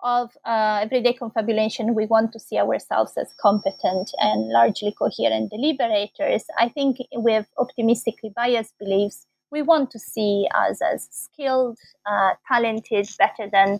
[0.04, 6.46] of uh, everyday confabulation, we want to see ourselves as competent and largely coherent deliberators.
[6.58, 13.08] I think with optimistically biased beliefs, we want to see us as skilled, uh, talented,
[13.18, 13.80] better than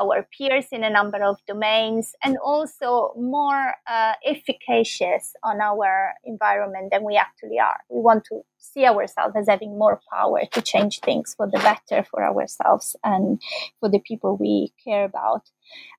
[0.00, 6.90] our peers in a number of domains, and also more uh, efficacious on our environment
[6.90, 7.80] than we actually are.
[7.88, 12.04] We want to see ourselves as having more power to change things for the better
[12.10, 13.40] for ourselves and
[13.80, 15.42] for the people we care about.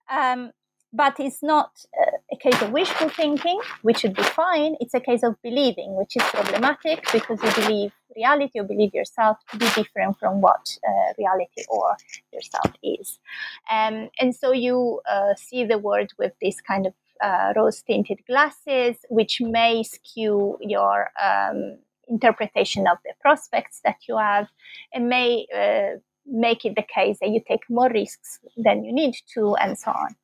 [0.10, 0.52] Um,
[0.94, 4.76] but it's not uh, a case of wishful thinking, which should be fine.
[4.80, 9.38] It's a case of believing, which is problematic because you believe reality or believe yourself
[9.50, 11.98] to be different from what uh, reality or
[12.32, 13.20] yourself is.
[13.72, 18.20] Um, and so you uh, see the world with this kind of uh, rose tinted
[18.28, 24.48] glasses, which may skew your um, interpretation of the prospects that you have
[24.94, 29.16] and may uh, make it the case that you take more risks than you need
[29.34, 30.16] to, and so on.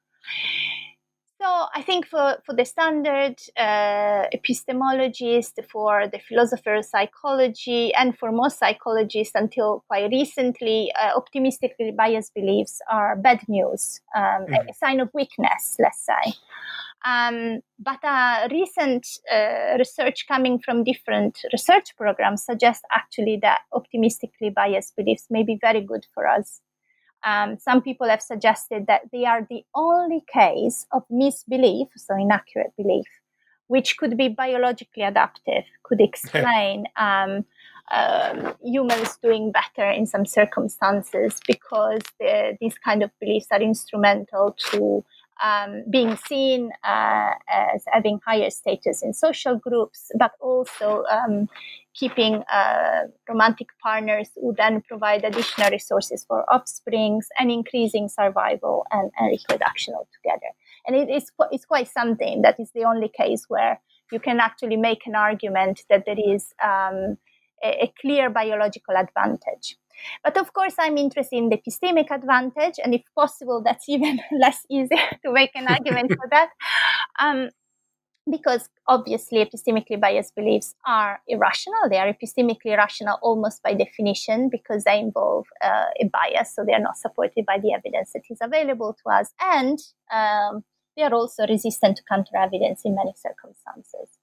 [1.41, 8.17] So I think for, for the standard uh, epistemologist, for the philosopher of psychology, and
[8.17, 14.69] for most psychologists until quite recently, uh, optimistically biased beliefs are bad news, um, mm.
[14.69, 16.33] a sign of weakness, let's say.
[17.05, 24.49] Um, but uh, recent uh, research coming from different research programs suggests actually that optimistically
[24.49, 26.59] biased beliefs may be very good for us.
[27.25, 32.73] Um, some people have suggested that they are the only case of misbelief, so inaccurate
[32.77, 33.07] belief,
[33.67, 37.45] which could be biologically adaptive, could explain um,
[37.91, 42.01] um, humans doing better in some circumstances because
[42.61, 45.03] these kind of beliefs are instrumental to
[45.43, 51.47] um, being seen uh, as having higher status in social groups, but also um,
[51.93, 59.11] keeping uh, romantic partners who then provide additional resources for offsprings and increasing survival and,
[59.17, 60.51] and reproduction altogether.
[60.87, 63.79] And it is it's quite something that is the only case where
[64.11, 67.17] you can actually make an argument that there is um,
[67.63, 69.77] a, a clear biological advantage.
[70.23, 74.65] But of course, I'm interested in the epistemic advantage, and if possible, that's even less
[74.69, 74.95] easy
[75.25, 76.49] to make an argument for that.
[77.19, 77.49] Um,
[78.29, 81.89] because obviously epistemically biased beliefs are irrational.
[81.89, 86.73] They are epistemically irrational almost by definition because they involve uh, a bias, so they
[86.73, 89.33] are not supported by the evidence that is available to us.
[89.39, 89.79] And
[90.13, 90.63] um,
[90.95, 94.17] they are also resistant to counter evidence in many circumstances.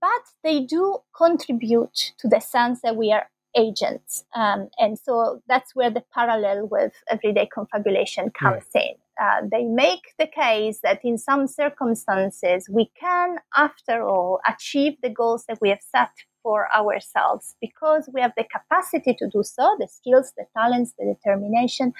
[0.00, 3.26] But they do contribute to the sense that we are
[3.56, 4.24] agents.
[4.34, 8.94] Um, and so that's where the parallel with everyday confabulation comes in.
[9.20, 15.08] Uh, they make the case that in some circumstances we can, after all, achieve the
[15.08, 16.10] goals that we have set
[16.42, 21.14] for ourselves because we have the capacity to do so, the skills, the talents, the
[21.14, 21.92] determination,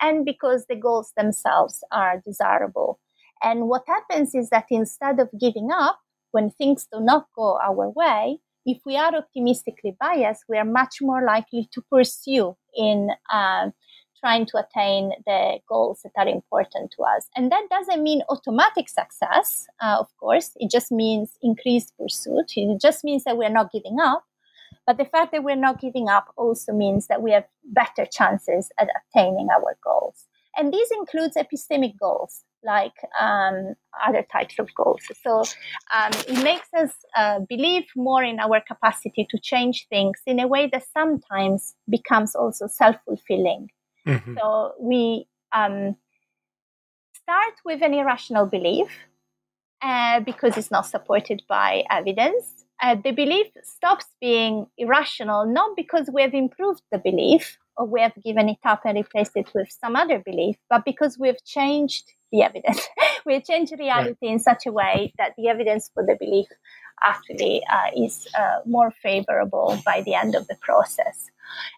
[0.00, 2.98] and because the goals themselves are desirable.
[3.42, 6.00] And what happens is that instead of giving up,
[6.32, 10.96] when things do not go our way, if we are optimistically biased, we are much
[11.00, 13.70] more likely to pursue in uh,
[14.20, 17.28] trying to attain the goals that are important to us.
[17.34, 20.50] And that doesn't mean automatic success, uh, of course.
[20.56, 22.52] It just means increased pursuit.
[22.56, 24.24] It just means that we're not giving up.
[24.86, 28.70] But the fact that we're not giving up also means that we have better chances
[28.78, 30.26] at attaining our goals.
[30.58, 33.74] And this includes epistemic goals like um,
[34.06, 35.02] other types of goals.
[35.22, 35.40] So
[35.94, 40.46] um, it makes us uh, believe more in our capacity to change things in a
[40.46, 43.68] way that sometimes becomes also self fulfilling.
[44.06, 44.34] Mm-hmm.
[44.38, 45.96] So we um,
[47.14, 48.88] start with an irrational belief
[49.82, 52.64] uh, because it's not supported by evidence.
[52.80, 58.00] Uh, the belief stops being irrational not because we have improved the belief or we
[58.00, 62.12] have given it up and replaced it with some other belief, but because we've changed
[62.32, 62.86] the evidence.
[63.26, 64.32] we change reality right.
[64.32, 66.48] in such a way that the evidence for the belief
[67.02, 71.30] actually uh, is uh, more favorable by the end of the process.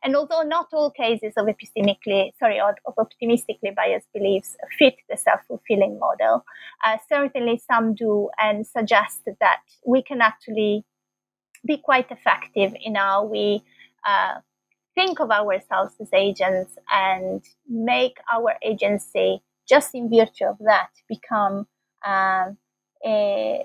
[0.03, 5.99] And although not all cases of epistemically, sorry, of optimistically biased beliefs fit the self-fulfilling
[5.99, 6.45] model,
[6.85, 10.85] uh, certainly some do and suggest that we can actually
[11.65, 13.63] be quite effective in how we
[14.07, 14.41] uh,
[15.01, 21.67] think of ourselves as agents and make our agency just in virtue of that, become
[22.05, 22.59] um,
[23.05, 23.65] a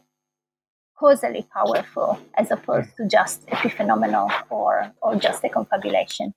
[0.97, 6.33] causally powerful as opposed to just epiphenomenal or or just a confabulation.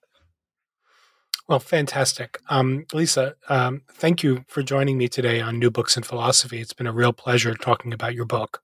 [1.49, 2.31] Well, fantastic.
[2.49, 6.59] Um, Lisa, um, thank you for joining me today on New Books in Philosophy.
[6.61, 8.63] It's been a real pleasure talking about your book.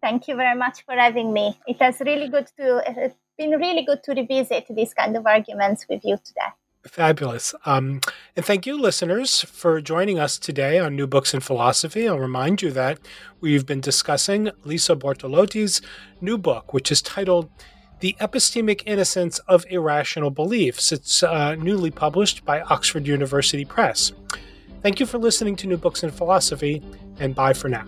[0.00, 1.58] Thank you very much for having me.
[1.66, 5.86] It has really good to it's been really good to revisit these kind of arguments
[5.88, 6.50] with you today.
[6.86, 7.54] Fabulous.
[7.64, 8.00] Um,
[8.36, 12.08] and thank you, listeners, for joining us today on New Books in Philosophy.
[12.08, 12.98] I'll remind you that
[13.40, 15.82] we've been discussing Lisa Bortolotti's
[16.20, 17.50] new book, which is titled
[18.00, 20.92] The Epistemic Innocence of Irrational Beliefs.
[20.92, 24.12] It's uh, newly published by Oxford University Press.
[24.82, 26.82] Thank you for listening to New Books in Philosophy,
[27.18, 27.86] and bye for now.